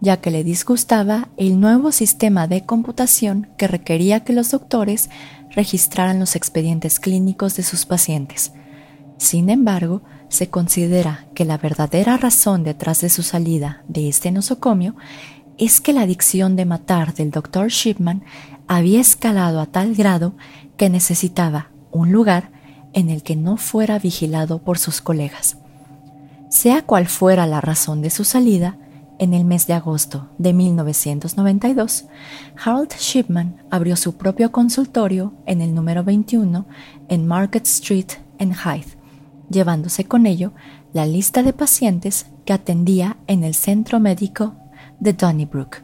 ya 0.00 0.18
que 0.18 0.30
le 0.30 0.44
disgustaba 0.44 1.28
el 1.36 1.58
nuevo 1.58 1.92
sistema 1.92 2.46
de 2.46 2.64
computación 2.64 3.48
que 3.56 3.66
requería 3.66 4.24
que 4.24 4.32
los 4.32 4.50
doctores 4.50 5.10
registraran 5.50 6.20
los 6.20 6.36
expedientes 6.36 7.00
clínicos 7.00 7.56
de 7.56 7.62
sus 7.62 7.86
pacientes. 7.86 8.52
Sin 9.18 9.48
embargo, 9.48 10.02
se 10.28 10.50
considera 10.50 11.26
que 11.34 11.44
la 11.44 11.56
verdadera 11.56 12.16
razón 12.16 12.62
detrás 12.64 13.00
de 13.00 13.08
su 13.08 13.22
salida 13.22 13.82
de 13.88 14.08
este 14.08 14.30
nosocomio 14.30 14.96
es 15.56 15.80
que 15.80 15.92
la 15.92 16.02
adicción 16.02 16.56
de 16.56 16.66
matar 16.66 17.14
del 17.14 17.30
Dr. 17.30 17.68
Shipman 17.68 18.22
había 18.68 19.00
escalado 19.00 19.60
a 19.60 19.66
tal 19.66 19.94
grado 19.94 20.34
que 20.76 20.90
necesitaba 20.90 21.70
un 21.90 22.12
lugar 22.12 22.50
en 22.96 23.10
el 23.10 23.22
que 23.22 23.36
no 23.36 23.58
fuera 23.58 23.98
vigilado 23.98 24.58
por 24.58 24.78
sus 24.78 25.02
colegas. 25.02 25.58
Sea 26.48 26.82
cual 26.82 27.06
fuera 27.06 27.46
la 27.46 27.60
razón 27.60 28.00
de 28.00 28.08
su 28.08 28.24
salida, 28.24 28.78
en 29.18 29.34
el 29.34 29.44
mes 29.44 29.66
de 29.66 29.74
agosto 29.74 30.30
de 30.38 30.54
1992, 30.54 32.06
Harold 32.62 32.92
Shipman 32.98 33.62
abrió 33.70 33.96
su 33.96 34.16
propio 34.16 34.50
consultorio 34.50 35.34
en 35.44 35.60
el 35.60 35.74
número 35.74 36.04
21 36.04 36.66
en 37.08 37.26
Market 37.26 37.66
Street 37.66 38.12
en 38.38 38.54
Hyde, 38.54 38.96
llevándose 39.50 40.04
con 40.04 40.26
ello 40.26 40.52
la 40.92 41.04
lista 41.04 41.42
de 41.42 41.52
pacientes 41.52 42.26
que 42.46 42.54
atendía 42.54 43.18
en 43.26 43.44
el 43.44 43.54
centro 43.54 44.00
médico 44.00 44.54
de 45.00 45.12
Donnybrook. 45.12 45.82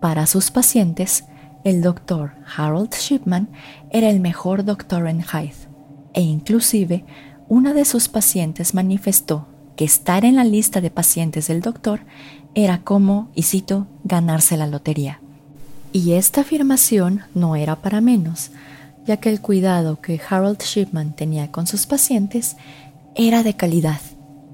Para 0.00 0.26
sus 0.26 0.50
pacientes, 0.50 1.24
el 1.64 1.80
doctor 1.80 2.32
Harold 2.56 2.92
Shipman 2.92 3.48
era 3.90 4.10
el 4.10 4.20
mejor 4.20 4.64
doctor 4.64 5.08
en 5.08 5.22
Hyde, 5.22 5.71
e 6.14 6.20
inclusive 6.20 7.04
una 7.48 7.74
de 7.74 7.84
sus 7.84 8.08
pacientes 8.08 8.74
manifestó 8.74 9.46
que 9.76 9.84
estar 9.84 10.24
en 10.24 10.36
la 10.36 10.44
lista 10.44 10.80
de 10.80 10.90
pacientes 10.90 11.48
del 11.48 11.60
doctor 11.60 12.00
era 12.54 12.82
como, 12.82 13.30
y 13.34 13.42
cito, 13.42 13.86
ganarse 14.04 14.56
la 14.56 14.66
lotería. 14.66 15.20
Y 15.92 16.12
esta 16.12 16.42
afirmación 16.42 17.22
no 17.34 17.56
era 17.56 17.76
para 17.76 18.00
menos, 18.00 18.50
ya 19.06 19.18
que 19.18 19.30
el 19.30 19.40
cuidado 19.40 20.00
que 20.00 20.20
Harold 20.28 20.60
Shipman 20.62 21.14
tenía 21.14 21.50
con 21.50 21.66
sus 21.66 21.86
pacientes 21.86 22.56
era 23.14 23.42
de 23.42 23.54
calidad, 23.54 24.00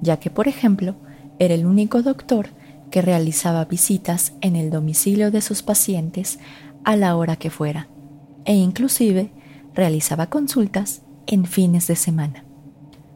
ya 0.01 0.18
que, 0.18 0.31
por 0.31 0.49
ejemplo, 0.49 0.97
era 1.38 1.55
el 1.55 1.66
único 1.66 2.03
doctor 2.03 2.51
que 2.90 3.03
realizaba 3.03 3.64
visitas 3.66 4.33
en 4.40 4.57
el 4.57 4.71
domicilio 4.71 5.31
de 5.31 5.42
sus 5.42 5.62
pacientes 5.62 6.38
a 6.85 6.97
la 6.97 7.16
hora 7.16 7.37
que 7.37 7.51
fuera, 7.51 7.88
e 8.44 8.55
inclusive 8.55 9.31
realizaba 9.75 10.27
consultas 10.27 11.03
en 11.29 11.45
fines 11.45 11.87
de 11.87 11.95
semana. 11.95 12.45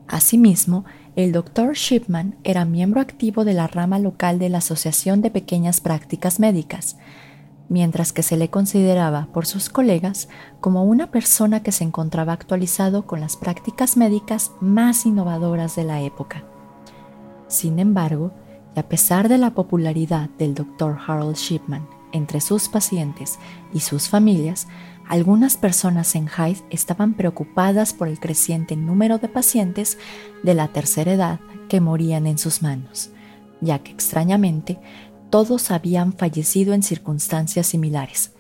Asimismo, 0.07 0.85
el 1.17 1.33
Dr. 1.33 1.73
Shipman 1.73 2.37
era 2.45 2.65
miembro 2.65 3.01
activo 3.01 3.45
de 3.45 3.55
la 3.55 3.67
rama 3.67 3.99
local 3.99 4.39
de 4.39 4.51
la 4.51 4.59
Asociación 4.59 5.23
de 5.23 5.31
Pequeñas 5.31 5.81
Prácticas 5.81 6.39
Médicas, 6.39 6.99
mientras 7.69 8.13
que 8.13 8.23
se 8.23 8.37
le 8.37 8.51
consideraba 8.51 9.29
por 9.33 9.47
sus 9.47 9.71
colegas 9.71 10.29
como 10.61 10.85
una 10.85 11.11
persona 11.11 11.63
que 11.63 11.73
se 11.73 11.85
encontraba 11.85 12.35
actualizado 12.35 13.07
con 13.07 13.21
las 13.21 13.37
prácticas 13.37 13.97
médicas 13.97 14.53
más 14.61 15.07
innovadoras 15.07 15.75
de 15.75 15.85
la 15.85 16.03
época. 16.03 16.45
Sin 17.49 17.79
embargo, 17.79 18.33
y 18.77 18.81
a 18.81 18.89
pesar 18.89 19.29
de 19.29 19.39
la 19.39 19.51
popularidad 19.51 20.29
del 20.39 20.55
Dr. 20.55 20.99
Harold 21.07 21.37
Shipman 21.37 21.87
entre 22.13 22.41
sus 22.43 22.69
pacientes 22.69 23.39
y 23.73 23.81
sus 23.81 24.09
familias, 24.09 24.69
algunas 25.09 25.57
personas 25.57 26.15
en 26.15 26.29
Hyde 26.29 26.63
estaban 26.71 27.15
preocupadas 27.15 27.93
por 27.93 28.09
el 28.09 28.21
creciente 28.21 28.77
número 28.77 29.19
de 29.19 29.29
pacientes 29.29 29.99
de 30.43 30.55
la 30.55 30.69
tercera 30.69 31.13
edad 31.13 31.41
que 31.69 31.81
morían 31.81 32.27
en 32.27 32.39
sus 32.39 32.63
manos, 32.63 33.11
ya 33.61 33.81
que 33.81 33.93
extrañamente 33.93 34.79
todos 35.31 35.71
habían 35.71 36.13
fallecido 36.13 36.75
en 36.75 36.83
circunstancias 36.83 37.67
similares. 37.67 38.33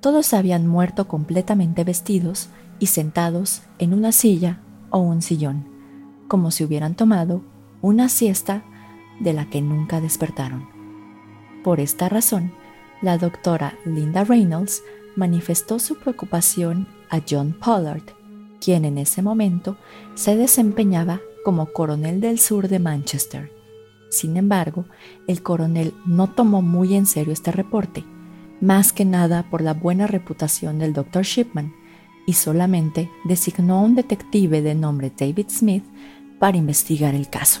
Todos 0.00 0.34
habían 0.34 0.66
muerto 0.66 1.08
completamente 1.08 1.84
vestidos 1.84 2.50
y 2.78 2.88
sentados 2.88 3.62
en 3.78 3.94
una 3.94 4.12
silla 4.12 4.60
o 4.90 4.98
un 4.98 5.22
sillón, 5.22 5.66
como 6.28 6.50
si 6.50 6.64
hubieran 6.64 6.94
tomado 6.94 7.42
una 7.80 8.08
siesta 8.08 8.64
de 9.20 9.32
la 9.32 9.48
que 9.48 9.62
nunca 9.62 10.00
despertaron. 10.00 10.68
Por 11.62 11.80
esta 11.80 12.08
razón, 12.08 12.52
la 13.00 13.16
doctora 13.18 13.74
Linda 13.84 14.24
Reynolds 14.24 14.82
manifestó 15.16 15.78
su 15.78 15.96
preocupación 15.96 16.86
a 17.10 17.20
John 17.28 17.52
Pollard, 17.52 18.02
quien 18.60 18.84
en 18.84 18.98
ese 18.98 19.22
momento 19.22 19.76
se 20.14 20.36
desempeñaba 20.36 21.20
como 21.44 21.66
coronel 21.66 22.20
del 22.20 22.38
sur 22.38 22.68
de 22.68 22.78
Manchester. 22.78 23.52
Sin 24.10 24.36
embargo, 24.36 24.86
el 25.26 25.42
coronel 25.42 25.92
no 26.06 26.28
tomó 26.30 26.62
muy 26.62 26.94
en 26.94 27.06
serio 27.06 27.32
este 27.32 27.52
reporte, 27.52 28.04
más 28.60 28.92
que 28.92 29.04
nada 29.04 29.50
por 29.50 29.60
la 29.60 29.74
buena 29.74 30.06
reputación 30.06 30.78
del 30.78 30.92
Dr. 30.92 31.24
Shipman, 31.24 31.74
y 32.26 32.32
solamente 32.34 33.10
designó 33.24 33.78
a 33.78 33.82
un 33.82 33.94
detective 33.94 34.62
de 34.62 34.74
nombre 34.74 35.12
David 35.14 35.46
Smith 35.50 35.84
para 36.38 36.56
investigar 36.56 37.14
el 37.14 37.28
caso. 37.28 37.60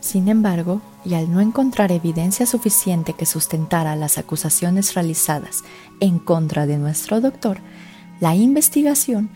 Sin 0.00 0.28
embargo, 0.28 0.82
y 1.04 1.14
al 1.14 1.30
no 1.30 1.40
encontrar 1.40 1.92
evidencia 1.92 2.46
suficiente 2.46 3.12
que 3.12 3.26
sustentara 3.26 3.96
las 3.96 4.18
acusaciones 4.18 4.94
realizadas 4.94 5.62
en 6.00 6.18
contra 6.18 6.66
de 6.66 6.78
nuestro 6.78 7.20
doctor, 7.20 7.58
la 8.20 8.34
investigación 8.34 9.30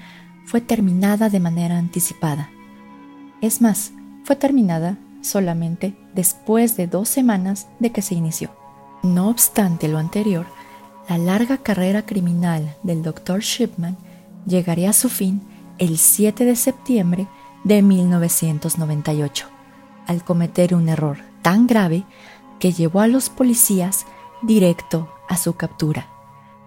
fue 0.46 0.60
terminada 0.60 1.28
de 1.28 1.40
manera 1.40 1.78
anticipada. 1.78 2.50
Es 3.40 3.60
más, 3.60 3.92
fue 4.24 4.36
terminada 4.36 4.96
solamente 5.20 5.96
después 6.14 6.76
de 6.76 6.86
dos 6.86 7.08
semanas 7.08 7.66
de 7.80 7.90
que 7.92 8.02
se 8.02 8.14
inició. 8.14 8.50
No 9.02 9.28
obstante 9.28 9.88
lo 9.88 9.98
anterior, 9.98 10.46
la 11.08 11.18
larga 11.18 11.58
carrera 11.58 12.04
criminal 12.04 12.76
del 12.82 13.02
Dr. 13.02 13.40
Shipman 13.40 13.96
llegaría 14.46 14.90
a 14.90 14.94
su 14.94 15.08
fin 15.08 15.42
el 15.78 15.98
7 15.98 16.44
de 16.44 16.56
septiembre 16.56 17.28
de 17.64 17.82
1998 17.82 19.46
al 20.06 20.24
cometer 20.24 20.74
un 20.74 20.88
error 20.88 21.18
tan 21.48 21.66
grave 21.66 22.04
que 22.58 22.74
llevó 22.74 23.00
a 23.00 23.06
los 23.06 23.30
policías 23.30 24.04
directo 24.42 25.08
a 25.30 25.38
su 25.38 25.54
captura. 25.54 26.06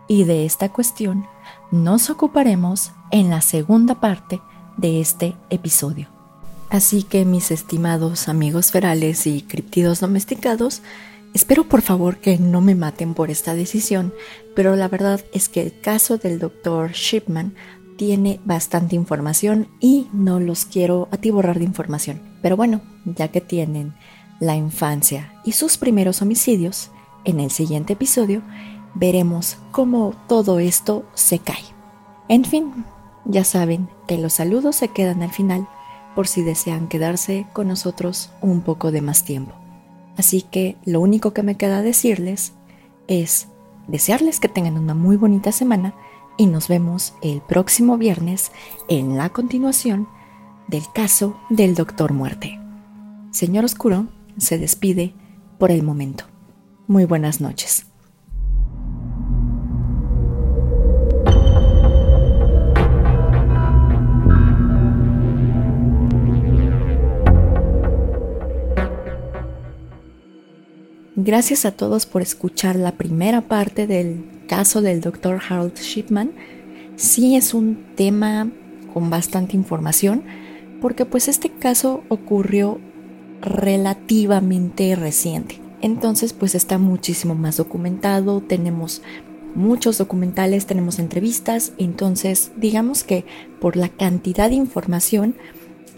Y 0.07 0.23
de 0.23 0.43
esta 0.43 0.69
cuestión 0.69 1.27
nos 1.69 2.09
ocuparemos 2.09 2.91
en 3.11 3.29
la 3.29 3.41
segunda 3.41 3.99
parte 3.99 4.41
de 4.77 4.99
este 4.99 5.35
episodio. 5.51 6.07
Así 6.71 7.03
que 7.03 7.25
mis 7.25 7.51
estimados 7.51 8.27
amigos 8.27 8.71
ferales 8.71 9.27
y 9.27 9.43
criptidos 9.43 9.99
domesticados, 9.99 10.81
espero 11.35 11.65
por 11.65 11.83
favor 11.83 12.17
que 12.17 12.39
no 12.39 12.59
me 12.59 12.73
maten 12.73 13.13
por 13.13 13.29
esta 13.29 13.53
decisión, 13.53 14.11
pero 14.55 14.75
la 14.75 14.87
verdad 14.87 15.23
es 15.31 15.47
que 15.47 15.61
el 15.61 15.79
caso 15.79 16.17
del 16.17 16.39
doctor 16.39 16.93
Shipman 16.93 17.53
tiene 17.97 18.39
bastante 18.45 18.95
información 18.95 19.67
y 19.79 20.07
no 20.11 20.39
los 20.39 20.65
quiero 20.65 21.07
atiborrar 21.11 21.59
de 21.59 21.65
información. 21.65 22.19
Pero 22.41 22.57
bueno, 22.57 22.81
ya 23.05 23.27
que 23.27 23.41
tienen 23.41 23.93
la 24.41 24.57
infancia 24.57 25.39
y 25.45 25.53
sus 25.53 25.77
primeros 25.77 26.21
homicidios, 26.21 26.89
en 27.23 27.39
el 27.39 27.51
siguiente 27.51 27.93
episodio 27.93 28.41
veremos 28.95 29.57
cómo 29.71 30.13
todo 30.27 30.59
esto 30.59 31.05
se 31.13 31.39
cae. 31.39 31.63
En 32.27 32.43
fin, 32.43 32.83
ya 33.23 33.43
saben 33.43 33.87
que 34.07 34.17
los 34.17 34.33
saludos 34.33 34.75
se 34.75 34.89
quedan 34.89 35.21
al 35.21 35.31
final 35.31 35.67
por 36.15 36.27
si 36.27 36.41
desean 36.41 36.87
quedarse 36.87 37.45
con 37.53 37.67
nosotros 37.67 38.31
un 38.41 38.61
poco 38.61 38.91
de 38.91 39.01
más 39.01 39.23
tiempo. 39.23 39.53
Así 40.17 40.41
que 40.41 40.75
lo 40.85 40.99
único 40.99 41.33
que 41.33 41.43
me 41.43 41.55
queda 41.55 41.83
decirles 41.83 42.53
es 43.07 43.47
desearles 43.87 44.39
que 44.39 44.49
tengan 44.49 44.77
una 44.77 44.95
muy 44.95 45.17
bonita 45.17 45.51
semana 45.51 45.93
y 46.35 46.47
nos 46.47 46.67
vemos 46.67 47.13
el 47.21 47.41
próximo 47.41 47.97
viernes 47.97 48.51
en 48.89 49.17
la 49.17 49.29
continuación 49.29 50.07
del 50.67 50.83
caso 50.91 51.39
del 51.49 51.75
Doctor 51.75 52.11
Muerte. 52.11 52.59
Señor 53.31 53.65
Oscuro 53.65 54.07
se 54.37 54.57
despide 54.57 55.13
por 55.57 55.71
el 55.71 55.83
momento. 55.83 56.25
Muy 56.87 57.05
buenas 57.05 57.41
noches. 57.41 57.85
Gracias 71.23 71.65
a 71.65 71.71
todos 71.71 72.07
por 72.07 72.23
escuchar 72.23 72.75
la 72.75 72.93
primera 72.93 73.41
parte 73.41 73.85
del 73.85 74.25
caso 74.47 74.81
del 74.81 75.01
Dr. 75.01 75.39
Harold 75.47 75.75
Shipman. 75.75 76.31
Sí 76.95 77.35
es 77.35 77.53
un 77.53 77.93
tema 77.95 78.49
con 78.91 79.11
bastante 79.11 79.55
información, 79.55 80.23
porque 80.81 81.05
pues 81.05 81.27
este 81.27 81.51
caso 81.51 82.03
ocurrió 82.09 82.81
relativamente 83.41 84.95
reciente. 84.95 85.59
Entonces 85.81 86.33
pues 86.33 86.55
está 86.55 86.77
muchísimo 86.77 87.35
más 87.35 87.57
documentado, 87.57 88.41
tenemos 88.41 89.01
muchos 89.55 89.97
documentales, 89.97 90.65
tenemos 90.65 90.99
entrevistas, 90.99 91.73
entonces 91.77 92.51
digamos 92.55 93.03
que 93.03 93.25
por 93.59 93.75
la 93.75 93.89
cantidad 93.89 94.49
de 94.49 94.55
información 94.55 95.35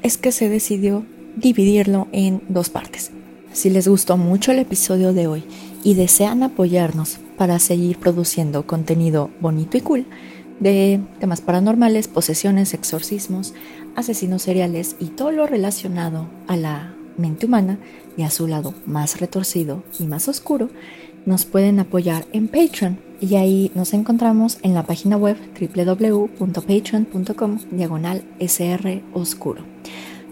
es 0.01 0.17
que 0.17 0.31
se 0.31 0.49
decidió 0.49 1.05
dividirlo 1.35 2.07
en 2.11 2.41
dos 2.49 2.69
partes. 2.69 3.11
Si 3.51 3.69
les 3.69 3.87
gustó 3.87 4.17
mucho 4.17 4.51
el 4.51 4.59
episodio 4.59 5.13
de 5.13 5.27
hoy 5.27 5.43
y 5.83 5.93
desean 5.93 6.43
apoyarnos 6.43 7.19
para 7.37 7.59
seguir 7.59 7.97
produciendo 7.97 8.65
contenido 8.65 9.29
bonito 9.39 9.77
y 9.77 9.81
cool 9.81 10.05
de 10.59 10.99
temas 11.19 11.41
paranormales, 11.41 12.07
posesiones, 12.07 12.73
exorcismos, 12.73 13.53
asesinos 13.95 14.43
seriales 14.43 14.95
y 14.99 15.07
todo 15.07 15.31
lo 15.31 15.45
relacionado 15.45 16.27
a 16.47 16.55
la 16.55 16.93
mente 17.17 17.45
humana 17.45 17.77
y 18.17 18.23
a 18.23 18.29
su 18.29 18.47
lado 18.47 18.73
más 18.85 19.19
retorcido 19.19 19.83
y 19.99 20.05
más 20.05 20.27
oscuro, 20.27 20.69
nos 21.25 21.45
pueden 21.45 21.79
apoyar 21.79 22.25
en 22.33 22.47
Patreon 22.47 22.99
y 23.21 23.35
ahí 23.35 23.71
nos 23.75 23.93
encontramos 23.93 24.57
en 24.63 24.73
la 24.73 24.83
página 24.83 25.15
web 25.15 25.37
www.patreon.com 25.59 27.59
diagonal 27.71 28.23
sr 28.39 29.03
oscuro. 29.13 29.63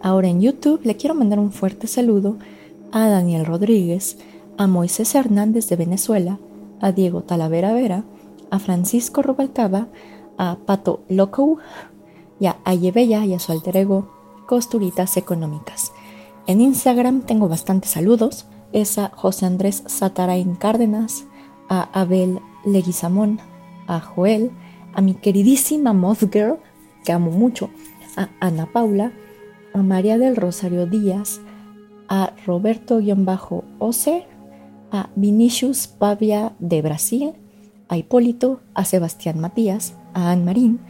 Ahora 0.02 0.28
en 0.28 0.40
YouTube 0.40 0.80
le 0.84 0.96
quiero 0.96 1.14
mandar 1.14 1.38
un 1.38 1.52
fuerte 1.52 1.86
saludo 1.86 2.36
a 2.92 3.08
Daniel 3.08 3.44
Rodríguez, 3.44 4.18
a 4.56 4.66
Moisés 4.66 5.14
Hernández 5.14 5.68
de 5.68 5.76
Venezuela, 5.76 6.38
a 6.80 6.92
Diego 6.92 7.22
Talavera 7.22 7.72
Vera, 7.72 8.04
a 8.50 8.58
Francisco 8.58 9.22
Rubalcaba, 9.22 9.88
a 10.38 10.56
Pato 10.64 11.02
Loco 11.08 11.58
y 12.38 12.46
a 12.46 12.56
Ayebella 12.64 13.24
y 13.24 13.34
a 13.34 13.38
su 13.38 13.52
alter 13.52 13.76
ego 13.76 14.10
Costuritas 14.46 15.16
Económicas. 15.16 15.92
En 16.46 16.60
Instagram 16.60 17.22
tengo 17.22 17.48
bastantes 17.48 17.90
saludos 17.90 18.46
es 18.72 18.98
a 18.98 19.10
José 19.14 19.46
Andrés 19.46 19.82
Satarain 19.86 20.54
Cárdenas, 20.54 21.24
a 21.68 21.88
Abel 21.98 22.40
Leguizamón, 22.64 23.40
a 23.86 24.00
Joel, 24.00 24.50
a 24.94 25.00
mi 25.00 25.14
queridísima 25.14 25.92
Moth 25.92 26.32
Girl, 26.32 26.58
que 27.04 27.12
amo 27.12 27.30
mucho, 27.30 27.70
a 28.16 28.28
Ana 28.40 28.66
Paula, 28.66 29.12
a 29.74 29.82
María 29.82 30.16
del 30.18 30.36
Rosario 30.36 30.86
Díaz, 30.86 31.40
a 32.08 32.32
Roberto-Oce, 32.46 34.26
a 34.90 35.10
Vinicius 35.14 35.86
Pavia 35.86 36.54
de 36.58 36.82
Brasil, 36.82 37.34
a 37.88 37.96
Hipólito, 37.96 38.60
a 38.74 38.84
Sebastián 38.84 39.40
Matías, 39.40 39.94
a 40.14 40.30
Anne 40.30 40.44
Marín, 40.44 40.80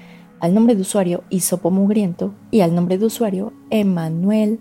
al 0.40 0.54
nombre 0.54 0.74
de 0.74 0.82
usuario 0.82 1.22
Isopo 1.30 1.70
Mugriento 1.70 2.34
y 2.50 2.62
al 2.62 2.74
nombre 2.74 2.98
de 2.98 3.06
usuario 3.06 3.52
Emanuel 3.70 4.58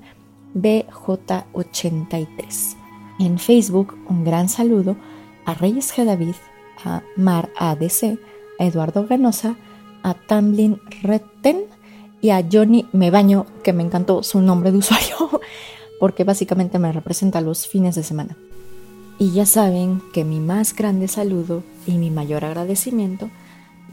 BJ83. 0.53 2.75
En 3.19 3.39
Facebook, 3.39 3.97
un 4.10 4.23
gran 4.23 4.47
saludo 4.49 4.97
a 5.45 5.53
Reyes 5.53 5.95
G. 5.95 6.05
David, 6.05 6.36
a 6.84 7.03
Mar 7.15 7.49
ADC, 7.58 8.19
a 8.60 8.65
Eduardo 8.65 9.08
Ganosa, 9.08 9.55
a 10.03 10.13
Tamlin 10.13 10.79
Retten 11.03 11.63
y 12.21 12.32
a 12.32 12.45
Johnny 12.51 12.88
Mebaño, 12.91 13.45
que 13.63 13.73
me 13.73 13.84
encantó 13.84 14.23
su 14.23 14.41
nombre 14.41 14.71
de 14.71 14.79
usuario, 14.79 15.41
porque 15.99 16.23
básicamente 16.23 16.79
me 16.79 16.91
representa 16.91 17.41
los 17.41 17.67
fines 17.67 17.95
de 17.95 18.03
semana. 18.03 18.38
Y 19.17 19.32
ya 19.32 19.45
saben 19.45 20.01
que 20.13 20.23
mi 20.23 20.39
más 20.39 20.73
grande 20.73 21.08
saludo 21.08 21.63
y 21.86 21.97
mi 21.97 22.10
mayor 22.10 22.45
agradecimiento 22.45 23.29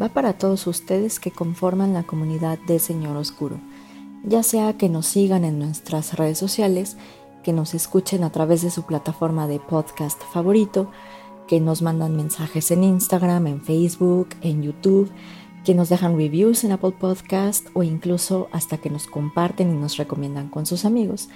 va 0.00 0.08
para 0.08 0.34
todos 0.34 0.66
ustedes 0.66 1.18
que 1.18 1.30
conforman 1.30 1.94
la 1.94 2.04
comunidad 2.04 2.58
de 2.66 2.78
Señor 2.78 3.16
Oscuro, 3.16 3.58
ya 4.24 4.42
sea 4.42 4.76
que 4.76 4.88
nos 4.88 5.06
sigan 5.06 5.44
en 5.44 5.58
nuestras 5.58 6.14
redes 6.14 6.38
sociales 6.38 6.96
que 7.42 7.52
nos 7.52 7.74
escuchen 7.74 8.24
a 8.24 8.30
través 8.30 8.62
de 8.62 8.70
su 8.70 8.82
plataforma 8.82 9.46
de 9.46 9.60
podcast 9.60 10.20
favorito, 10.32 10.90
que 11.46 11.60
nos 11.60 11.80
mandan 11.80 12.16
mensajes 12.16 12.72
en 12.72 12.82
Instagram, 12.82 13.46
en 13.46 13.62
Facebook, 13.62 14.30
en 14.42 14.64
YouTube, 14.64 15.08
que 15.66 15.74
nos 15.74 15.88
dejan 15.88 16.16
reviews 16.16 16.62
en 16.62 16.70
Apple 16.70 16.92
Podcast 16.92 17.66
o 17.74 17.82
incluso 17.82 18.46
hasta 18.52 18.78
que 18.78 18.88
nos 18.88 19.08
comparten 19.08 19.68
y 19.72 19.74
nos 19.74 19.96
recomiendan 19.96 20.48
con 20.48 20.64
sus 20.64 20.84
amigos, 20.84 21.28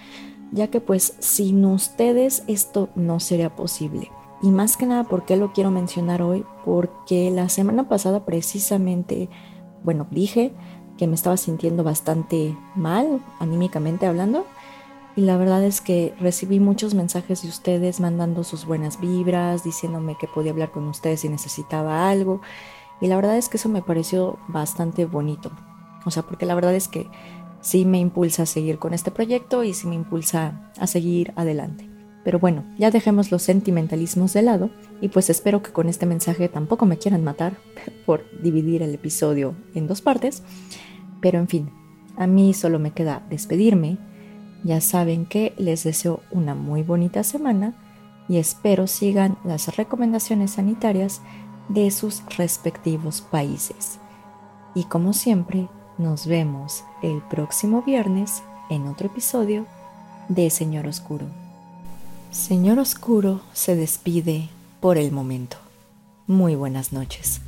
ya 0.52 0.68
que 0.68 0.80
pues 0.80 1.14
sin 1.18 1.64
ustedes 1.64 2.44
esto 2.46 2.90
no 2.94 3.18
sería 3.18 3.56
posible. 3.56 4.08
Y 4.40 4.50
más 4.50 4.76
que 4.76 4.86
nada, 4.86 5.02
¿por 5.02 5.24
qué 5.24 5.36
lo 5.36 5.52
quiero 5.52 5.72
mencionar 5.72 6.22
hoy? 6.22 6.46
Porque 6.64 7.32
la 7.32 7.48
semana 7.48 7.88
pasada 7.88 8.24
precisamente, 8.24 9.28
bueno, 9.82 10.06
dije 10.12 10.52
que 10.96 11.08
me 11.08 11.16
estaba 11.16 11.36
sintiendo 11.36 11.82
bastante 11.82 12.56
mal, 12.76 13.20
anímicamente 13.40 14.06
hablando, 14.06 14.46
y 15.16 15.22
la 15.22 15.36
verdad 15.38 15.64
es 15.64 15.80
que 15.80 16.14
recibí 16.20 16.60
muchos 16.60 16.94
mensajes 16.94 17.42
de 17.42 17.48
ustedes 17.48 17.98
mandando 17.98 18.44
sus 18.44 18.64
buenas 18.64 19.00
vibras, 19.00 19.64
diciéndome 19.64 20.16
que 20.16 20.28
podía 20.28 20.52
hablar 20.52 20.70
con 20.70 20.86
ustedes 20.86 21.20
si 21.20 21.28
necesitaba 21.28 22.08
algo. 22.08 22.40
Y 23.00 23.06
la 23.06 23.16
verdad 23.16 23.36
es 23.36 23.48
que 23.48 23.56
eso 23.56 23.68
me 23.68 23.82
pareció 23.82 24.38
bastante 24.48 25.06
bonito. 25.06 25.50
O 26.04 26.10
sea, 26.10 26.22
porque 26.22 26.46
la 26.46 26.54
verdad 26.54 26.74
es 26.74 26.88
que 26.88 27.08
sí 27.60 27.84
me 27.84 27.98
impulsa 27.98 28.44
a 28.44 28.46
seguir 28.46 28.78
con 28.78 28.94
este 28.94 29.10
proyecto 29.10 29.64
y 29.64 29.74
sí 29.74 29.86
me 29.86 29.94
impulsa 29.94 30.70
a 30.78 30.86
seguir 30.86 31.32
adelante. 31.36 31.88
Pero 32.24 32.38
bueno, 32.38 32.64
ya 32.78 32.90
dejemos 32.90 33.30
los 33.30 33.42
sentimentalismos 33.42 34.34
de 34.34 34.42
lado 34.42 34.70
y 35.00 35.08
pues 35.08 35.30
espero 35.30 35.62
que 35.62 35.72
con 35.72 35.88
este 35.88 36.04
mensaje 36.04 36.48
tampoco 36.48 36.84
me 36.84 36.98
quieran 36.98 37.24
matar 37.24 37.56
por 38.06 38.24
dividir 38.42 38.82
el 38.82 38.94
episodio 38.94 39.54
en 39.74 39.86
dos 39.86 40.02
partes. 40.02 40.42
Pero 41.20 41.38
en 41.38 41.48
fin, 41.48 41.70
a 42.16 42.26
mí 42.26 42.52
solo 42.54 42.78
me 42.78 42.92
queda 42.92 43.22
despedirme 43.30 43.98
ya 44.62 44.80
saben 44.80 45.26
que 45.26 45.54
les 45.56 45.84
deseo 45.84 46.20
una 46.30 46.54
muy 46.54 46.82
bonita 46.82 47.22
semana 47.24 47.74
y 48.28 48.36
espero 48.36 48.86
sigan 48.86 49.38
las 49.44 49.74
recomendaciones 49.76 50.52
sanitarias 50.52 51.22
de 51.70 51.90
sus 51.90 52.22
respectivos 52.36 53.20
países. 53.20 53.98
Y 54.74 54.84
como 54.84 55.12
siempre, 55.12 55.68
nos 55.98 56.26
vemos 56.26 56.84
el 57.02 57.22
próximo 57.22 57.82
viernes 57.82 58.42
en 58.70 58.86
otro 58.86 59.06
episodio 59.06 59.66
de 60.28 60.50
Señor 60.50 60.86
Oscuro. 60.86 61.26
Señor 62.30 62.78
Oscuro 62.78 63.40
se 63.52 63.76
despide 63.76 64.48
por 64.80 64.98
el 64.98 65.12
momento. 65.12 65.56
Muy 66.26 66.54
buenas 66.54 66.92
noches. 66.92 67.40